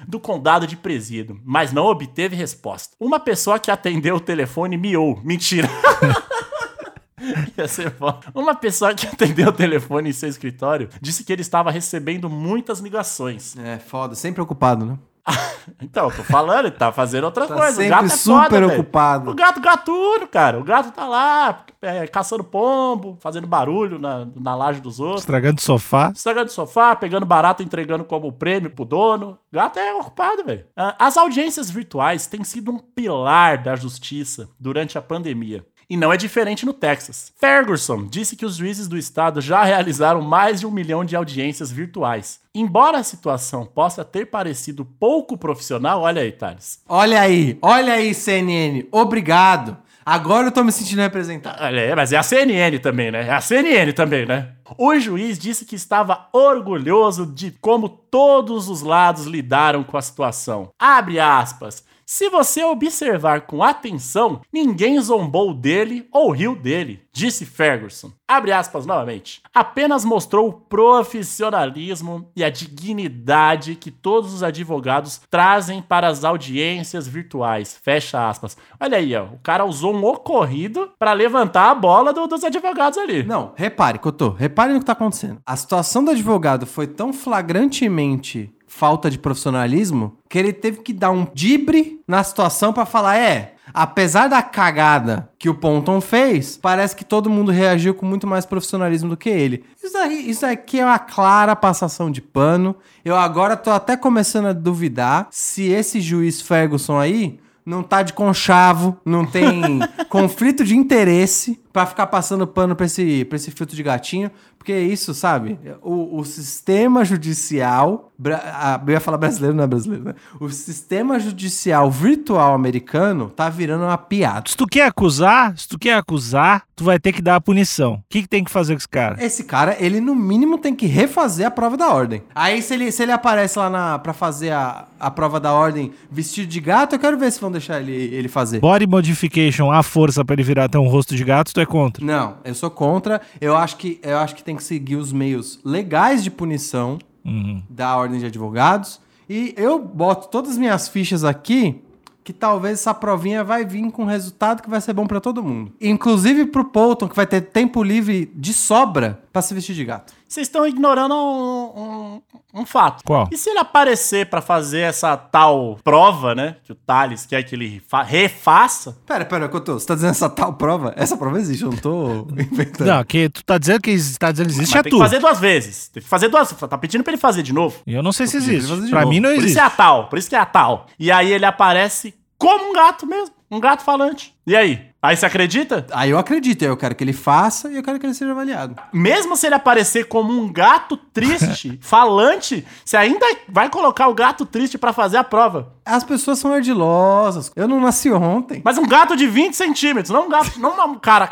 do 0.06 0.20
condado 0.20 0.66
de 0.66 0.76
Presídio, 0.76 1.40
mas 1.44 1.72
não 1.72 1.86
obteve 1.86 2.36
resposta. 2.36 2.94
Uma 2.98 3.20
pessoa 3.20 3.58
que 3.58 3.70
atendeu 3.70 4.16
o 4.16 4.20
telefone 4.20 4.76
miou. 4.76 5.20
Mentira. 5.24 5.68
Ia 7.56 7.68
ser 7.68 7.90
foda. 7.92 8.20
Uma 8.34 8.54
pessoa 8.54 8.94
que 8.94 9.06
atendeu 9.06 9.48
o 9.48 9.52
telefone 9.52 10.10
em 10.10 10.12
seu 10.12 10.28
escritório 10.28 10.88
disse 11.00 11.22
que 11.24 11.32
ele 11.32 11.42
estava 11.42 11.70
recebendo 11.70 12.28
muitas 12.28 12.80
ligações. 12.80 13.56
É, 13.56 13.78
foda. 13.78 14.14
Sempre 14.14 14.42
ocupado, 14.42 14.84
né? 14.84 14.98
Então, 15.80 16.08
eu 16.08 16.16
tô 16.16 16.24
falando, 16.24 16.66
ele 16.66 16.70
tá 16.72 16.92
fazendo 16.92 17.24
outra 17.24 17.46
Tá 17.46 17.54
coisa. 17.54 17.72
O 17.72 17.74
sempre 17.74 17.88
gato 17.90 18.04
é 18.06 18.08
super 18.08 18.50
foda, 18.62 18.66
ocupado. 18.66 19.30
O 19.30 19.34
gato 19.34 19.60
gatuno, 19.60 20.26
cara. 20.28 20.58
O 20.58 20.64
gato 20.64 20.90
tá 20.92 21.06
lá 21.06 21.64
é, 21.80 22.06
caçando 22.06 22.42
pombo, 22.44 23.16
fazendo 23.20 23.46
barulho 23.46 23.98
na, 23.98 24.26
na 24.34 24.54
laje 24.54 24.80
dos 24.80 24.98
outros. 25.00 25.22
Estragando 25.22 25.58
o 25.58 25.62
sofá. 25.62 26.12
Estragando 26.14 26.50
sofá, 26.50 26.96
pegando 26.96 27.26
barato, 27.26 27.62
entregando 27.62 28.04
como 28.04 28.32
prêmio 28.32 28.70
pro 28.70 28.84
dono. 28.84 29.38
Gato 29.52 29.78
é 29.78 29.94
ocupado, 29.94 30.44
velho. 30.44 30.66
Ah, 30.76 30.96
As 30.98 31.16
audiências 31.16 31.70
virtuais 31.70 32.26
têm 32.26 32.42
sido 32.44 32.72
um 32.72 32.78
pilar 32.78 33.62
da 33.62 33.76
justiça 33.76 34.48
durante 34.58 34.98
a 34.98 35.02
pandemia. 35.02 35.64
E 35.92 35.96
não 35.96 36.10
é 36.10 36.16
diferente 36.16 36.64
no 36.64 36.72
Texas. 36.72 37.34
Ferguson 37.38 38.06
disse 38.06 38.34
que 38.34 38.46
os 38.46 38.56
juízes 38.56 38.88
do 38.88 38.96
estado 38.96 39.42
já 39.42 39.62
realizaram 39.62 40.22
mais 40.22 40.58
de 40.58 40.66
um 40.66 40.70
milhão 40.70 41.04
de 41.04 41.14
audiências 41.14 41.70
virtuais. 41.70 42.40
Embora 42.54 42.96
a 42.96 43.02
situação 43.02 43.66
possa 43.66 44.02
ter 44.02 44.24
parecido 44.24 44.86
pouco 44.86 45.36
profissional, 45.36 46.00
olha 46.00 46.22
aí, 46.22 46.32
Thales. 46.32 46.80
Olha 46.88 47.20
aí, 47.20 47.58
olha 47.60 47.92
aí, 47.92 48.14
CNN. 48.14 48.86
Obrigado. 48.90 49.76
Agora 50.02 50.46
eu 50.46 50.50
tô 50.50 50.64
me 50.64 50.72
sentindo 50.72 51.02
representado. 51.02 51.62
Olha, 51.62 51.80
é, 51.80 51.94
mas 51.94 52.10
é 52.10 52.16
a 52.16 52.22
CNN 52.22 52.78
também, 52.78 53.10
né? 53.10 53.26
É 53.26 53.30
a 53.30 53.42
CNN 53.42 53.92
também, 53.92 54.24
né? 54.24 54.48
O 54.78 54.98
juiz 54.98 55.38
disse 55.38 55.66
que 55.66 55.76
estava 55.76 56.26
orgulhoso 56.32 57.26
de 57.26 57.50
como 57.60 57.90
todos 57.90 58.70
os 58.70 58.80
lados 58.80 59.26
lidaram 59.26 59.84
com 59.84 59.98
a 59.98 60.02
situação. 60.02 60.70
Abre 60.78 61.20
aspas. 61.20 61.84
Se 62.04 62.28
você 62.28 62.62
observar 62.64 63.42
com 63.42 63.62
atenção, 63.62 64.40
ninguém 64.52 65.00
zombou 65.00 65.54
dele 65.54 66.06
ou 66.12 66.30
riu 66.30 66.54
dele, 66.54 67.02
disse 67.12 67.46
Ferguson. 67.46 68.12
Abre 68.28 68.52
aspas 68.52 68.84
novamente. 68.86 69.40
Apenas 69.54 70.04
mostrou 70.04 70.48
o 70.48 70.52
profissionalismo 70.52 72.30
e 72.34 72.42
a 72.44 72.50
dignidade 72.50 73.74
que 73.74 73.90
todos 73.90 74.32
os 74.32 74.42
advogados 74.42 75.20
trazem 75.30 75.82
para 75.82 76.08
as 76.08 76.24
audiências 76.24 77.06
virtuais. 77.06 77.78
Fecha 77.82 78.28
aspas. 78.28 78.56
Olha 78.80 78.98
aí, 78.98 79.14
ó. 79.14 79.24
O 79.24 79.38
cara 79.42 79.64
usou 79.64 79.94
um 79.94 80.04
ocorrido 80.04 80.90
para 80.98 81.12
levantar 81.12 81.70
a 81.70 81.74
bola 81.74 82.12
do- 82.12 82.26
dos 82.26 82.44
advogados 82.44 82.98
ali. 82.98 83.22
Não, 83.22 83.52
repare, 83.56 83.98
Cotô, 83.98 84.30
repare 84.30 84.72
no 84.72 84.80
que 84.80 84.86
tá 84.86 84.92
acontecendo. 84.92 85.40
A 85.46 85.56
situação 85.56 86.04
do 86.04 86.10
advogado 86.10 86.66
foi 86.66 86.86
tão 86.86 87.12
flagrantemente 87.12 88.50
falta 88.74 89.10
de 89.10 89.18
profissionalismo 89.18 90.16
que 90.28 90.38
ele 90.38 90.52
teve 90.52 90.78
que 90.78 90.94
dar 90.94 91.10
um 91.10 91.26
dibre 91.34 92.00
na 92.08 92.24
situação 92.24 92.72
pra 92.72 92.86
falar: 92.86 93.18
é, 93.18 93.54
apesar 93.72 94.28
da 94.28 94.42
cagada 94.42 95.28
que 95.38 95.48
o 95.48 95.54
Ponton 95.54 96.00
fez, 96.00 96.56
parece 96.56 96.96
que 96.96 97.04
todo 97.04 97.30
mundo 97.30 97.52
reagiu 97.52 97.94
com 97.94 98.06
muito 98.06 98.26
mais 98.26 98.46
profissionalismo 98.46 99.10
do 99.10 99.16
que 99.16 99.28
ele. 99.28 99.62
Isso, 99.82 99.96
aí, 99.98 100.28
isso 100.28 100.46
aqui 100.46 100.80
é 100.80 100.84
uma 100.84 100.98
clara 100.98 101.54
passação 101.54 102.10
de 102.10 102.22
pano. 102.22 102.74
Eu 103.04 103.16
agora 103.16 103.56
tô 103.56 103.70
até 103.70 103.96
começando 103.96 104.46
a 104.46 104.52
duvidar 104.52 105.28
se 105.30 105.68
esse 105.68 106.00
juiz 106.00 106.40
Ferguson 106.40 106.98
aí 106.98 107.38
não 107.64 107.82
tá 107.82 108.02
de 108.02 108.12
conchavo, 108.12 108.98
não 109.04 109.24
tem 109.24 109.80
conflito 110.10 110.64
de 110.64 110.76
interesse 110.76 111.60
pra 111.72 111.86
ficar 111.86 112.06
passando 112.08 112.46
pano 112.46 112.74
pra 112.74 112.86
esse, 112.86 113.24
pra 113.26 113.36
esse 113.36 113.50
filtro 113.50 113.76
de 113.76 113.82
gatinho. 113.82 114.30
Porque 114.62 114.72
é 114.72 114.80
isso, 114.80 115.12
sabe? 115.12 115.58
O, 115.82 116.20
o 116.20 116.24
sistema 116.24 117.04
judicial. 117.04 118.12
ah, 118.24 118.80
eu 118.86 118.92
ia 118.92 119.00
falar 119.00 119.18
brasileiro, 119.18 119.56
não 119.56 119.64
é 119.64 119.66
brasileiro, 119.66 120.04
né? 120.04 120.14
O 120.38 120.48
sistema 120.50 121.18
judicial 121.18 121.90
virtual 121.90 122.54
americano 122.54 123.28
tá 123.34 123.48
virando 123.48 123.82
uma 123.82 123.98
piada. 123.98 124.44
Se 124.48 124.56
tu 124.56 124.64
quer 124.68 124.86
acusar, 124.86 125.58
se 125.58 125.68
tu 125.68 125.76
quer 125.76 125.94
acusar, 125.94 126.62
tu 126.76 126.84
vai 126.84 127.00
ter 127.00 127.12
que 127.12 127.20
dar 127.20 127.34
a 127.34 127.40
punição. 127.40 127.94
O 127.94 128.02
que, 128.08 128.22
que 128.22 128.28
tem 128.28 128.44
que 128.44 128.52
fazer 128.52 128.74
com 128.74 128.78
esse 128.78 128.88
cara? 128.88 129.24
Esse 129.24 129.42
cara, 129.42 129.76
ele 129.80 130.00
no 130.00 130.14
mínimo 130.14 130.56
tem 130.58 130.76
que 130.76 130.86
refazer 130.86 131.44
a 131.44 131.50
prova 131.50 131.76
da 131.76 131.92
ordem. 131.92 132.22
Aí, 132.32 132.62
se 132.62 132.72
ele, 132.74 132.92
se 132.92 133.02
ele 133.02 133.10
aparece 133.10 133.58
lá 133.58 133.68
na, 133.68 133.98
pra 133.98 134.12
fazer 134.12 134.52
a, 134.52 134.86
a 135.00 135.10
prova 135.10 135.40
da 135.40 135.52
ordem 135.52 135.92
vestido 136.08 136.46
de 136.46 136.60
gato, 136.60 136.94
eu 136.94 137.00
quero 137.00 137.18
ver 137.18 137.32
se 137.32 137.40
vão 137.40 137.50
deixar 137.50 137.80
ele, 137.80 137.92
ele 137.92 138.28
fazer. 138.28 138.60
Body 138.60 138.86
modification 138.86 139.72
à 139.72 139.82
força 139.82 140.24
pra 140.24 140.34
ele 140.34 140.44
virar 140.44 140.66
até 140.66 140.78
um 140.78 140.86
rosto 140.86 141.16
de 141.16 141.24
gato, 141.24 141.52
tu 141.52 141.60
é 141.60 141.66
contra. 141.66 142.04
Não, 142.04 142.36
eu 142.44 142.54
sou 142.54 142.70
contra. 142.70 143.20
Eu 143.40 143.56
acho 143.56 143.76
que, 143.76 143.98
eu 144.04 144.18
acho 144.18 144.36
que 144.36 144.44
tem 144.44 144.51
que 144.56 144.62
seguir 144.64 144.96
os 144.96 145.12
meios 145.12 145.58
legais 145.64 146.22
de 146.22 146.30
punição 146.30 146.98
Uhum. 147.24 147.62
da 147.70 147.96
ordem 147.96 148.18
de 148.18 148.26
advogados. 148.26 149.00
E 149.30 149.54
eu 149.56 149.78
boto 149.78 150.26
todas 150.28 150.52
as 150.52 150.58
minhas 150.58 150.88
fichas 150.88 151.22
aqui 151.22 151.80
que 152.24 152.32
talvez 152.32 152.80
essa 152.80 152.92
provinha 152.94 153.42
vai 153.44 153.64
vir 153.64 153.88
com 153.90 154.02
um 154.02 154.06
resultado 154.06 154.62
que 154.62 154.68
vai 154.70 154.80
ser 154.80 154.92
bom 154.92 155.06
pra 155.06 155.20
todo 155.20 155.42
mundo. 155.42 155.72
Inclusive 155.80 156.46
pro 156.46 156.64
Polton, 156.64 157.08
que 157.08 157.14
vai 157.16 157.26
ter 157.26 157.40
tempo 157.40 157.82
livre 157.82 158.30
de 158.34 158.52
sobra 158.52 159.20
pra 159.32 159.40
se 159.42 159.54
vestir 159.54 159.74
de 159.74 159.84
gato. 159.84 160.12
Vocês 160.28 160.46
estão 160.46 160.66
ignorando 160.66 161.14
um, 161.14 161.80
um- 161.82 162.22
um 162.62 162.66
fato. 162.66 163.02
Qual? 163.04 163.28
E 163.32 163.36
se 163.36 163.48
ele 163.50 163.58
aparecer 163.58 164.26
pra 164.28 164.40
fazer 164.42 164.80
essa 164.80 165.16
tal 165.16 165.78
prova, 165.82 166.34
né? 166.34 166.56
Que 166.64 166.72
o 166.72 166.74
Thales 166.74 167.24
quer 167.26 167.42
que 167.42 167.54
ele 167.54 167.82
fa- 167.88 168.02
refaça? 168.02 168.96
Pera, 169.06 169.24
pera, 169.24 169.48
Cotô, 169.48 169.74
você 169.78 169.86
tá 169.86 169.94
dizendo 169.94 170.10
essa 170.10 170.28
tal 170.28 170.52
prova? 170.54 170.92
Essa 170.96 171.16
prova 171.16 171.38
existe, 171.38 171.62
eu 171.64 171.70
não 171.70 171.78
tô 171.78 172.26
inventando. 172.36 172.86
Não, 172.88 173.04
que 173.04 173.28
tu 173.30 173.42
tá 173.44 173.56
dizendo 173.58 173.80
que 173.80 173.90
existe, 173.90 174.18
tá 174.18 174.30
dizendo 174.30 174.48
que 174.48 174.52
existe 174.54 174.72
Mas 174.72 174.80
é 174.80 174.82
tem 174.82 174.90
tu. 174.90 174.96
que 174.96 175.02
fazer 175.02 175.18
duas 175.18 175.38
vezes. 175.40 175.88
Tem 175.88 176.02
que 176.02 176.08
fazer 176.08 176.28
duas. 176.28 176.50
Tá 176.52 176.76
pedindo 176.78 177.02
pra 177.04 177.12
ele 177.12 177.20
fazer 177.20 177.42
de 177.42 177.52
novo. 177.52 177.78
Eu 177.86 178.02
não 178.02 178.12
sei 178.12 178.26
se 178.26 178.36
Eu 178.36 178.40
existe. 178.42 178.90
Pra 178.90 179.00
novo. 179.00 179.10
mim 179.12 179.20
não 179.20 179.30
Por 179.30 179.36
isso 179.36 179.44
existe. 179.46 179.58
é 179.60 179.62
a 179.62 179.70
tal. 179.70 180.08
Por 180.08 180.18
isso 180.18 180.28
que 180.28 180.36
é 180.36 180.38
a 180.38 180.46
tal. 180.46 180.86
E 180.98 181.10
aí 181.10 181.32
ele 181.32 181.44
aparece 181.46 182.14
como 182.38 182.70
um 182.70 182.72
gato 182.74 183.06
mesmo. 183.06 183.34
Um 183.50 183.60
gato 183.60 183.82
falante. 183.82 184.34
E 184.46 184.56
aí? 184.56 184.92
Aí 185.00 185.16
você 185.16 185.26
acredita? 185.26 185.84
Aí 185.92 186.10
eu 186.10 186.18
acredito, 186.18 186.62
eu 186.62 186.76
quero 186.76 186.94
que 186.94 187.02
ele 187.02 187.12
faça 187.12 187.68
e 187.68 187.76
eu 187.76 187.82
quero 187.82 187.98
que 187.98 188.06
ele 188.06 188.14
seja 188.14 188.30
avaliado. 188.30 188.76
Mesmo 188.92 189.36
se 189.36 189.46
ele 189.46 189.56
aparecer 189.56 190.04
como 190.06 190.32
um 190.32 190.52
gato 190.52 190.96
triste, 190.96 191.76
falante, 191.82 192.64
você 192.84 192.96
ainda 192.96 193.26
vai 193.48 193.68
colocar 193.68 194.06
o 194.06 194.14
gato 194.14 194.46
triste 194.46 194.78
pra 194.78 194.92
fazer 194.92 195.16
a 195.16 195.24
prova. 195.24 195.72
As 195.84 196.04
pessoas 196.04 196.38
são 196.38 196.52
ardilosas. 196.52 197.50
Eu 197.56 197.66
não 197.66 197.80
nasci 197.80 198.12
ontem. 198.12 198.62
Mas 198.64 198.78
um 198.78 198.86
gato 198.86 199.16
de 199.16 199.26
20 199.26 199.54
centímetros, 199.54 200.10
não 200.10 200.26
um 200.26 200.28
gato, 200.28 200.60
não 200.60 200.92
um 200.92 200.94
cara, 200.98 201.28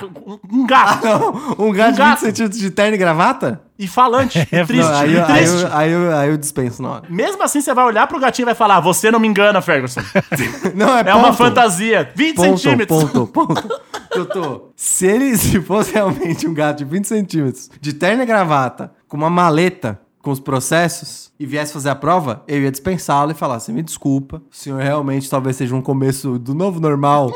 um, 0.52 0.66
gato. 0.66 1.04
Não, 1.06 1.28
um 1.68 1.72
gato 1.72 1.90
Um 1.90 1.92
de 1.92 1.98
gato. 1.98 2.18
20 2.20 2.26
centímetros 2.26 2.60
de 2.60 2.70
terno 2.72 2.94
e 2.96 2.98
gravata? 2.98 3.62
E 3.78 3.86
falante, 3.86 4.38
e 4.52 4.66
triste, 4.66 4.90
Não, 4.90 4.98
aí, 4.98 5.10
e 5.10 5.14
eu, 5.14 5.24
aí, 5.24 5.32
triste. 5.34 5.62
eu, 5.62 5.68
aí, 5.76 5.90
eu, 5.92 6.16
aí 6.18 6.28
eu 6.28 6.36
dispenso 6.36 6.82
na 6.82 6.90
hora. 6.90 7.02
Mesmo 7.08 7.42
assim, 7.42 7.60
você 7.62 7.72
vai 7.72 7.84
olhar 7.84 8.06
pro 8.08 8.18
gatinho 8.18 8.44
e 8.44 8.46
vai 8.46 8.54
falar: 8.54 8.80
Você 8.80 9.10
não 9.10 9.18
me 9.20 9.26
engana, 9.28 9.62
Ferguson. 9.62 10.00
Não, 10.74 10.98
é, 10.98 11.02
É 11.08 11.14
uma 11.14 11.28
ponto. 11.28 11.36
fantasia. 11.38 12.10
20 12.14 12.34
Ponto, 12.36 12.58
centímetros. 12.58 12.98
ponto, 12.98 12.99
ponto. 13.08 13.80
Doutor, 14.14 14.70
se 14.74 15.06
ele 15.06 15.36
se 15.36 15.60
fosse 15.60 15.92
realmente 15.92 16.46
um 16.48 16.54
gato 16.54 16.78
de 16.78 16.84
20 16.84 17.04
centímetros, 17.06 17.70
de 17.80 17.92
terno 17.92 18.22
e 18.22 18.26
gravata, 18.26 18.92
com 19.08 19.16
uma 19.16 19.30
maleta 19.30 20.00
com 20.22 20.30
os 20.30 20.40
processos, 20.40 21.32
e 21.40 21.46
viesse 21.46 21.72
fazer 21.72 21.88
a 21.88 21.94
prova, 21.94 22.42
eu 22.46 22.60
ia 22.60 22.70
dispensá-lo 22.70 23.30
e 23.30 23.34
falar 23.34 23.54
assim, 23.54 23.72
me 23.72 23.82
desculpa, 23.82 24.42
o 24.52 24.54
senhor 24.54 24.78
realmente 24.82 25.30
talvez 25.30 25.56
seja 25.56 25.74
um 25.74 25.80
começo 25.80 26.38
do 26.38 26.54
novo 26.54 26.78
normal, 26.78 27.32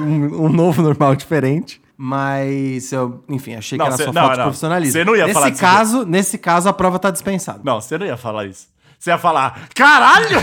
um, 0.00 0.46
um 0.46 0.48
novo 0.48 0.82
normal 0.82 1.14
diferente. 1.14 1.80
Mas 1.98 2.92
eu, 2.92 3.22
enfim, 3.28 3.54
achei 3.54 3.78
Não, 3.78 3.86
que 3.86 3.88
era 3.92 3.96
cê- 3.96 4.04
só 4.04 4.12
não, 4.12 4.20
falta 4.20 4.32
de 4.34 4.38
não. 4.40 4.44
profissionalismo. 4.46 4.92
Cê 4.92 5.04
não 5.04 5.16
ia 5.16 5.22
nesse 5.26 5.34
falar 5.34 5.50
caso, 5.52 6.04
Nesse 6.04 6.36
caso, 6.36 6.68
a 6.68 6.72
prova 6.72 6.98
tá 6.98 7.10
dispensada. 7.10 7.60
Não, 7.64 7.80
você 7.80 7.96
não 7.96 8.04
ia 8.04 8.16
falar 8.18 8.44
isso. 8.46 8.66
Você 8.98 9.10
ia 9.10 9.16
falar: 9.18 9.68
Caralho! 9.74 10.38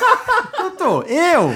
Doutor, 0.58 1.04
eu 1.10 1.54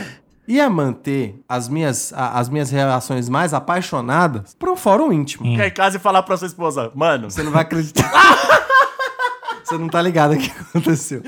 ia 0.50 0.68
manter 0.68 1.40
as 1.48 1.68
minhas, 1.68 2.12
a- 2.12 2.38
as 2.38 2.48
minhas 2.48 2.70
relações 2.70 3.28
mais 3.28 3.54
apaixonadas 3.54 4.54
para 4.58 4.70
um 4.70 4.76
fórum 4.76 5.12
íntimo. 5.12 5.44
Ficar 5.50 5.66
em 5.66 5.70
casa 5.70 5.96
e 5.96 6.00
falar 6.00 6.22
pra 6.22 6.36
sua 6.36 6.46
esposa: 6.46 6.90
Mano, 6.94 7.30
Você 7.30 7.42
não 7.42 7.52
vai 7.52 7.62
acreditar. 7.62 8.10
Você 9.64 9.78
não 9.78 9.88
tá 9.88 10.02
ligado 10.02 10.32
o 10.34 10.38
que 10.38 10.50
aconteceu. 10.50 11.22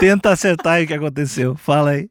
Tenta 0.00 0.30
acertar 0.30 0.74
aí 0.74 0.84
o 0.84 0.86
que 0.86 0.94
aconteceu. 0.94 1.54
Fala 1.56 1.90
aí. 1.90 2.08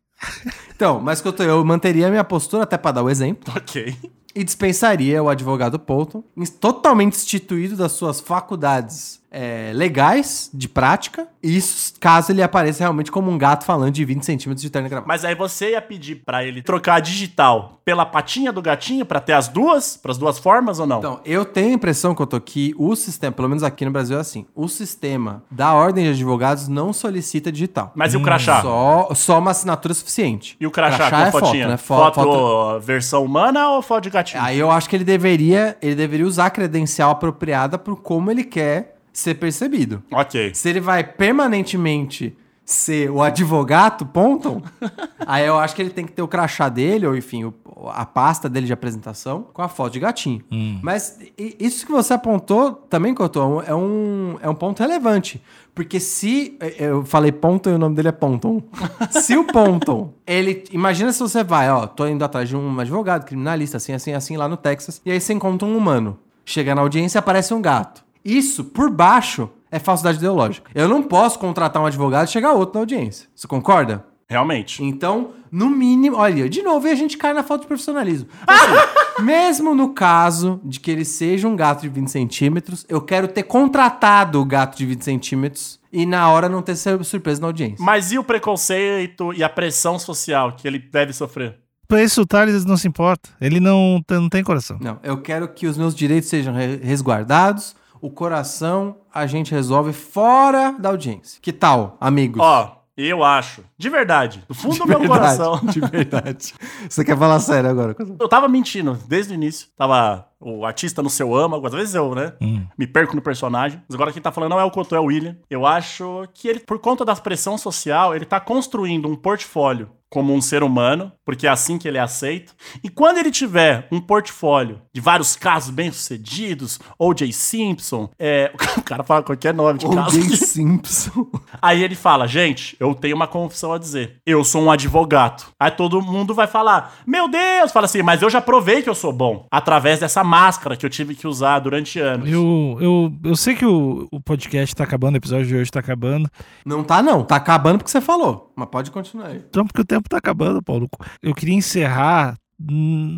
Então, 0.76 1.00
mas 1.00 1.21
que 1.21 1.28
eu, 1.28 1.34
tô- 1.34 1.43
eu 1.43 1.63
manteria 1.65 2.08
a 2.08 2.10
minha 2.10 2.24
postura 2.24 2.63
até 2.63 2.78
para 2.78 2.91
dar 2.93 3.04
o 3.04 3.10
exemplo 3.10 3.52
ok. 3.56 3.95
e 4.36 4.43
dispensaria 4.43 5.21
o 5.24 5.30
advogado 5.30 5.80
Polton, 5.80 6.24
totalmente 6.60 7.15
instituído 7.15 7.76
das 7.76 7.91
suas 7.93 8.19
faculdades 8.19 9.19
é, 9.32 9.72
legais 9.74 10.50
de 10.54 10.67
prática, 10.67 11.26
isso 11.41 11.94
caso 12.00 12.32
ele 12.34 12.44
apareça 12.44 12.84
realmente 12.84 13.10
como 13.12 13.32
um 13.32 13.38
gato 13.38 13.63
falando 13.65 13.91
de 13.91 14.04
20 14.04 14.24
centímetros 14.26 14.62
de 14.62 14.70
terno 14.70 14.88
e 14.88 14.89
gravata. 14.89 15.08
Mas 15.08 15.24
aí 15.24 15.34
você 15.36 15.72
ia 15.72 15.82
pedir 15.82 16.15
pra 16.26 16.44
ele 16.44 16.62
trocar 16.62 16.96
a 16.96 17.00
digital 17.00 17.80
pela 17.86 18.06
patinha 18.06 18.52
do 18.52 18.62
gatinho 18.62 19.06
pra 19.06 19.20
ter 19.22 19.34
as 19.34 19.48
duas, 19.48 19.96
pras 19.96 20.17
duas 20.17 20.38
formas 20.38 20.80
ou 20.80 20.86
não? 20.86 21.00
Então, 21.00 21.20
eu 21.26 21.46
tenho 21.46 21.70
a 21.70 21.74
impressão 21.74 22.13
que 22.13 22.22
eu 22.22 22.28
tô 22.28 22.39
que 22.41 22.76
o 22.78 22.96
sistema, 22.96 23.32
pelo 23.32 23.48
menos 23.48 23.63
aqui 23.63 23.86
no 23.86 23.91
Brasil 23.91 24.17
é 24.17 24.20
assim, 24.22 24.46
o 24.54 24.67
sistema 24.67 25.44
da 25.50 25.74
ordem 25.74 26.04
de 26.04 26.10
advogados 26.12 26.67
não 26.67 26.91
solicita 26.91 27.52
digital. 27.52 27.91
Mas 27.96 28.13
e 28.13 28.17
o 28.17 28.22
crachá? 28.22 28.62
Só, 28.62 29.10
só 29.15 29.39
uma 29.39 29.52
assinatura 29.52 29.94
suficiente. 29.94 30.58
E 30.60 30.67
o 30.67 30.72
crachá, 30.72 31.10
com 31.10 31.15
é 31.15 31.24
a 31.28 31.32
fotinha? 31.32 31.67
né? 31.70 31.78
Fo- 31.78 31.96
Foto, 31.96 32.15
foto- 32.15 32.80
versão 32.82 33.24
humana 33.24 33.70
ou 33.70 33.82
foto 33.82 34.04
de 34.04 34.10
gatinho? 34.10 34.44
Aí 34.44 34.60
eu 34.60 34.70
acho 34.70 34.89
que 34.89 34.96
ele 34.96 35.04
deveria, 35.06 35.78
ele 35.82 35.96
deveria 35.96 36.26
usar 36.28 36.48
a 36.48 36.50
credencial 36.50 37.12
apropriada 37.12 37.78
por 37.78 37.96
como 38.02 38.30
ele 38.30 38.44
quer 38.44 38.98
ser 39.13 39.36
percebido. 39.36 40.02
Ok. 40.12 40.54
Se 40.54 40.69
ele 40.69 40.80
vai 40.80 41.04
permanentemente 41.04 42.36
ser 42.63 43.10
o 43.12 43.21
advogado, 43.21 44.06
Ponton, 44.06 44.62
aí 45.26 45.45
eu 45.45 45.60
acho 45.60 45.76
que 45.76 45.82
ele 45.82 45.89
tem 45.89 46.06
que 46.06 46.12
ter 46.13 46.21
o 46.21 46.28
crachá 46.28 46.69
dele, 46.69 47.06
ou 47.06 47.15
enfim, 47.17 47.43
o- 47.43 47.54
a 47.89 48.06
pasta 48.06 48.47
dele 48.47 48.67
de 48.67 48.71
apresentação 48.74 49.47
com 49.52 49.62
a 49.62 49.67
foto 49.67 49.93
de 49.93 50.00
gatinho. 50.00 50.41
Mas 50.82 51.17
i- 51.38 51.58
isso 51.60 51.86
que 51.86 51.91
você 51.91 52.13
apontou 52.13 52.71
também, 52.74 53.13
Cotô, 53.13 53.62
é 53.63 53.74
um, 53.76 54.38
é 54.41 54.47
um 54.47 54.54
ponto 54.56 54.80
relevante. 54.80 55.41
Porque 55.74 56.00
se. 56.00 56.58
Eu 56.78 57.04
falei 57.06 57.32
Ponton 57.32 57.71
e 57.71 57.74
o 57.74 57.78
nome 57.78 57.95
dele 57.95 58.10
é 58.10 58.12
Ponton. 58.12 58.62
se 59.10 59.36
o 59.38 59.45
Ponton, 59.45 60.13
ele. 60.28 60.63
Imagina 60.71 61.12
se 61.12 61.19
você 61.19 61.43
vai, 61.43 61.69
ó, 61.71 61.88
tô 61.88 62.06
indo 62.08 62.24
atrás 62.24 62.47
de 62.47 62.56
um 62.56 62.80
advogado, 62.80 63.26
criminalista, 63.26 63.78
assim, 63.78 63.93
assim, 63.93 64.13
assim, 64.13 64.38
lá 64.38 64.47
no 64.47 64.58
Texas, 64.58 65.02
e 65.06 65.12
aí 65.12 65.19
você 65.19 65.34
encontra 65.34 65.67
um 65.67 65.76
humano. 65.76 66.19
Chega 66.45 66.76
na 66.76 66.82
audiência 66.82 67.17
e 67.17 67.19
aparece 67.19 67.54
um 67.54 67.62
gato. 67.62 68.04
Isso, 68.23 68.63
por 68.63 68.89
baixo, 68.89 69.49
é 69.71 69.79
falsidade 69.79 70.17
ideológica. 70.17 70.69
Eu 70.75 70.88
não 70.88 71.01
posso 71.03 71.39
contratar 71.39 71.81
um 71.81 71.86
advogado 71.86 72.27
e 72.27 72.31
chegar 72.31 72.53
outro 72.53 72.75
na 72.75 72.81
audiência. 72.81 73.27
Você 73.36 73.47
concorda? 73.47 74.05
Realmente. 74.29 74.81
Então, 74.84 75.31
no 75.51 75.69
mínimo, 75.69 76.15
olha, 76.15 76.47
de 76.49 76.62
novo, 76.62 76.88
e 76.88 76.91
a 76.91 76.95
gente 76.95 77.17
cai 77.17 77.34
na 77.34 77.43
falta 77.43 77.63
de 77.63 77.67
profissionalismo. 77.67 78.29
Assim, 78.47 78.71
mesmo 79.23 79.75
no 79.75 79.93
caso 79.93 80.62
de 80.63 80.79
que 80.79 80.89
ele 80.89 81.03
seja 81.03 81.47
um 81.49 81.55
gato 81.55 81.81
de 81.81 81.89
20 81.89 82.10
centímetros, 82.10 82.86
eu 82.88 83.01
quero 83.01 83.27
ter 83.27 83.43
contratado 83.43 84.39
o 84.39 84.45
gato 84.45 84.77
de 84.77 84.86
20 84.86 85.03
centímetros 85.03 85.79
e 85.91 86.05
na 86.05 86.29
hora 86.29 86.47
não 86.47 86.62
ter 86.62 86.77
sur- 86.77 87.03
surpresa 87.03 87.41
na 87.41 87.47
audiência. 87.47 87.84
Mas 87.84 88.13
e 88.13 88.17
o 88.17 88.23
preconceito 88.23 89.34
e 89.34 89.43
a 89.43 89.49
pressão 89.49 89.99
social 89.99 90.53
que 90.55 90.65
ele 90.67 90.79
deve 90.79 91.12
sofrer? 91.12 91.57
Pra 91.88 92.01
isso 92.01 92.21
o 92.21 92.25
Thales 92.25 92.63
não 92.63 92.77
se 92.77 92.88
importa. 92.88 93.29
Ele 93.41 93.60
não, 93.60 94.01
tem- 94.07 94.17
não 94.17 94.29
tem 94.29 94.43
coração. 94.43 94.77
Não, 94.81 94.97
eu 95.03 95.21
quero 95.21 95.49
que 95.49 95.67
os 95.67 95.77
meus 95.77 95.93
direitos 95.93 96.29
sejam 96.29 96.53
re- 96.53 96.79
resguardados. 96.81 97.75
O 98.02 98.10
coração 98.10 98.98
a 99.14 99.28
gente 99.28 99.52
resolve 99.52 99.94
fora 99.94 100.76
da 100.80 100.90
audiência. 100.90 101.40
Que 101.40 101.54
tal, 101.54 101.98
amigos? 102.02 102.42
Ó, 102.42 102.82
eu 102.98 103.24
acho, 103.24 103.64
de 103.78 103.90
verdade, 103.90 104.44
do 104.48 104.56
fundo 104.56 104.80
do 104.80 104.88
meu 104.88 105.00
Verdade, 105.00 105.20
coração. 105.38 105.60
De 105.72 105.80
verdade. 105.80 106.54
Você 106.90 107.06
quer 107.06 107.18
falar 107.18 107.40
sério 107.40 107.70
agora? 107.70 107.96
Eu 108.20 108.28
tava 108.28 108.48
mentindo 108.48 108.98
desde 109.08 109.34
o 109.34 109.36
início. 109.36 109.68
Tava 109.78 110.28
o 110.40 110.66
artista 110.66 111.02
no 111.02 111.10
seu 111.10 111.36
âmago, 111.36 111.68
às 111.68 111.74
vezes 111.74 111.94
eu, 111.96 112.14
né? 112.16 112.34
Me 112.78 112.88
perco 112.88 113.16
no 113.16 113.22
personagem. 113.22 113.82
Mas 113.88 113.96
agora 113.96 114.12
quem 114.12 114.22
tá 114.22 114.32
falando 114.32 114.52
não 114.52 114.60
é 114.60 114.64
o 114.64 114.72
Cotô, 114.72 114.96
é 114.96 115.00
o 115.00 115.06
William. 115.06 115.38
Eu 115.50 115.66
acho 115.66 116.28
que 116.34 116.48
ele, 116.48 116.60
por 116.60 116.80
conta 116.80 117.06
da 117.06 117.16
pressão 117.16 117.58
social, 117.58 118.16
ele 118.16 118.26
tá 118.26 118.40
construindo 118.40 119.08
um 119.08 119.16
portfólio 119.16 119.90
como 120.12 120.34
um 120.34 120.41
ser 120.41 120.62
humano, 120.62 121.12
porque 121.26 121.47
é 121.47 121.50
assim 121.50 121.78
que 121.78 121.88
ele 121.88 121.97
é 121.97 122.02
aceito. 122.02 122.54
E 122.84 122.89
quando 122.89 123.17
ele 123.17 123.32
tiver 123.32 123.88
um 123.89 124.02
portfólio 124.02 124.82
de 124.93 125.00
vários 125.00 125.38
casos 125.38 125.69
bem-sucedidos, 125.69 126.80
O.J. 127.00 127.32
Simpson, 127.32 128.10
é, 128.19 128.52
o 128.78 128.82
cara 128.82 129.04
fala 129.04 129.24
qualquer 129.24 129.54
nome 129.54 129.80
de 129.80 129.89
caso. 129.89 130.19
O.J. 130.19 130.36
Simpson. 130.36 131.28
Aí 131.62 131.82
ele 131.82 131.95
fala, 131.95 132.28
gente, 132.28 132.76
eu 132.78 132.93
tenho 132.93 133.15
uma 133.15 133.26
confissão 133.26 133.71
a 133.71 133.78
dizer. 133.78 134.17
Eu 134.26 134.43
sou 134.43 134.62
um 134.62 134.69
advogado. 134.69 135.45
Aí 135.58 135.71
todo 135.71 136.02
mundo 136.02 136.34
vai 136.34 136.45
falar, 136.45 136.95
meu 137.08 137.30
Deus, 137.30 137.71
fala 137.71 137.86
assim, 137.86 138.04
mas 138.04 138.21
eu 138.21 138.30
já 138.30 138.41
provei 138.41 138.82
que 138.82 138.89
eu 138.89 138.95
sou 138.95 139.13
bom. 139.13 139.47
Através 139.50 140.00
dessa 140.00 140.26
máscara 140.26 140.76
que 140.76 140.86
eu 140.86 140.89
tive 140.89 141.15
que 141.15 141.26
usar 141.26 141.60
durante 141.60 142.00
anos. 142.00 142.30
Eu, 142.30 142.78
eu, 142.82 143.13
eu 143.24 143.36
sei 143.38 143.56
que 143.56 143.65
o, 143.65 144.10
o 144.12 144.19
podcast 144.19 144.76
tá 144.76 144.84
acabando, 144.84 145.13
o 145.13 145.17
episódio 145.17 145.47
de 145.47 145.56
hoje 145.56 145.71
tá 145.71 145.80
acabando. 145.80 146.30
Não 146.65 146.84
tá, 146.84 147.02
não. 147.02 147.24
Tá 147.24 147.38
acabando 147.38 147.78
porque 147.78 147.91
você 147.91 148.02
falou. 148.02 148.52
Mas 148.58 148.67
pode 148.69 148.91
continuar 148.91 149.28
aí. 149.28 149.41
Então, 149.50 149.65
porque 149.65 149.82
o 149.82 149.86
tempo 149.86 150.01
tá 150.10 150.18
acabando, 150.18 150.62
Paulo. 150.62 150.90
Eu 151.22 151.34
queria 151.34 151.56
encerrar. 151.56 152.36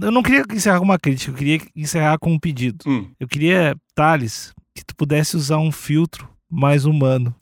Eu 0.02 0.12
não 0.12 0.24
queria 0.24 0.44
encerrar 0.54 0.80
com 0.80 0.86
uma 0.86 0.98
crítica, 1.00 1.32
eu 1.32 1.36
queria 1.36 1.60
encerrar 1.76 2.18
com 2.18 2.32
um 2.32 2.40
pedido. 2.40 2.86
Hum. 2.88 3.08
Eu 3.20 3.28
queria, 3.28 3.76
Thales, 3.94 4.54
que 4.74 4.86
tu 4.86 4.96
pudesse 4.96 5.36
usar 5.36 5.58
um 5.58 5.72
filtro 5.72 6.30
mais 6.50 6.86
humano. 6.86 7.36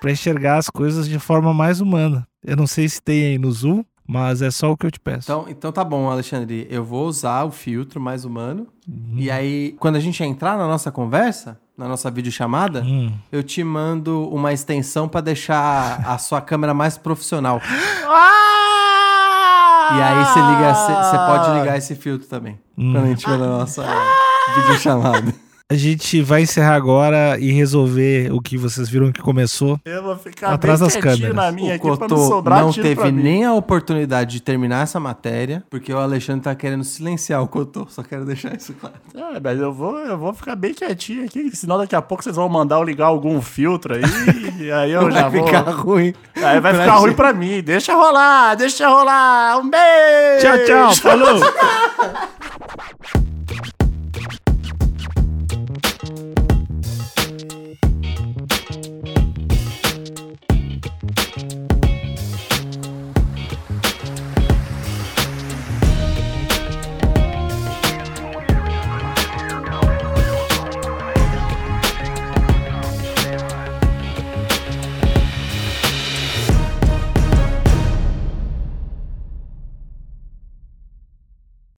Pra 0.00 0.10
enxergar 0.12 0.58
as 0.58 0.68
coisas 0.68 1.08
de 1.08 1.18
forma 1.18 1.54
mais 1.54 1.80
humana. 1.80 2.26
Eu 2.44 2.56
não 2.56 2.66
sei 2.66 2.86
se 2.88 3.00
tem 3.00 3.24
aí 3.24 3.38
no 3.38 3.50
Zoom, 3.50 3.82
mas 4.06 4.42
é 4.42 4.50
só 4.50 4.72
o 4.72 4.76
que 4.76 4.84
eu 4.84 4.90
te 4.90 4.98
peço. 5.00 5.20
Então, 5.30 5.46
então 5.48 5.72
tá 5.72 5.82
bom, 5.84 6.10
Alexandre. 6.10 6.66
Eu 6.68 6.84
vou 6.84 7.06
usar 7.06 7.44
o 7.44 7.50
filtro 7.50 7.98
mais 8.00 8.24
humano. 8.26 8.66
E 9.16 9.30
aí, 9.30 9.74
quando 9.78 9.96
a 9.96 10.00
gente 10.00 10.22
entrar 10.22 10.58
na 10.58 10.66
nossa 10.66 10.90
conversa, 10.92 11.58
na 11.78 11.88
nossa 11.88 12.10
videochamada, 12.10 12.82
Hum. 12.84 13.10
eu 13.30 13.42
te 13.42 13.62
mando 13.64 14.28
uma 14.28 14.52
extensão 14.52 15.08
pra 15.08 15.20
deixar 15.22 16.02
a 16.06 16.18
sua 16.18 16.40
câmera 16.42 16.74
mais 16.74 16.98
profissional. 16.98 17.58
Ah! 17.64 18.51
E 19.98 20.02
aí 20.02 20.24
você 20.24 20.40
liga, 20.40 20.74
você 20.74 21.16
pode 21.18 21.58
ligar 21.60 21.76
esse 21.78 21.94
filtro 21.94 22.26
também. 22.28 22.58
Hum. 22.76 22.92
Quando 22.92 23.04
a 23.04 23.08
gente 23.08 23.20
tiver 23.20 23.38
na 23.38 23.46
nossa 23.46 23.84
videochamada. 24.56 25.34
A 25.72 25.74
gente 25.74 26.20
vai 26.20 26.42
encerrar 26.42 26.74
agora 26.74 27.38
e 27.40 27.50
resolver 27.50 28.30
o 28.30 28.42
que 28.42 28.58
vocês 28.58 28.90
viram 28.90 29.10
que 29.10 29.22
começou. 29.22 29.80
Eu 29.86 30.02
vou 30.02 30.14
ficar 30.18 30.52
Atrás 30.52 30.80
bem 30.80 30.86
das 30.86 30.96
quietinho 30.96 31.28
câmeras. 31.30 31.34
na 31.46 31.50
minha 31.50 31.72
O 31.72 31.76
aqui 31.76 31.82
pra 31.82 31.90
não 31.90 31.98
Cotô 32.08 32.16
sobrar 32.28 32.60
não 32.60 32.72
pra 32.74 32.82
teve 32.82 33.10
mim. 33.10 33.22
nem 33.22 33.44
a 33.46 33.54
oportunidade 33.54 34.32
de 34.32 34.42
terminar 34.42 34.82
essa 34.82 35.00
matéria, 35.00 35.64
porque 35.70 35.90
o 35.90 35.96
Alexandre 35.96 36.42
tá 36.42 36.54
querendo 36.54 36.84
silenciar 36.84 37.42
o 37.42 37.48
Cotô. 37.48 37.86
Só 37.88 38.02
quero 38.02 38.26
deixar 38.26 38.54
isso 38.54 38.74
claro. 38.74 38.96
Ah, 39.16 39.40
mas 39.42 39.58
eu 39.58 39.72
vou, 39.72 39.96
eu 40.00 40.18
vou 40.18 40.34
ficar 40.34 40.56
bem 40.56 40.74
quietinho 40.74 41.24
aqui, 41.24 41.50
senão 41.56 41.78
daqui 41.78 41.96
a 41.96 42.02
pouco 42.02 42.22
vocês 42.22 42.36
vão 42.36 42.50
mandar 42.50 42.76
eu 42.76 42.84
ligar 42.84 43.06
algum 43.06 43.40
filtro 43.40 43.94
aí, 43.94 44.02
e 44.60 44.70
aí 44.70 44.92
eu 44.92 45.10
já 45.10 45.26
Vai 45.26 45.38
vou... 45.40 45.46
ficar 45.46 45.70
ruim. 45.70 46.12
Aí 46.36 46.60
vai 46.60 46.74
ficar 46.74 46.96
ruim 46.96 47.06
gente. 47.08 47.16
pra 47.16 47.32
mim. 47.32 47.62
Deixa 47.62 47.94
rolar, 47.94 48.54
deixa 48.56 48.86
rolar. 48.90 49.58
Um 49.58 49.70
beijo! 49.70 50.42
Tchau, 50.42 50.58
tchau. 50.66 50.94
Falou! 50.96 51.40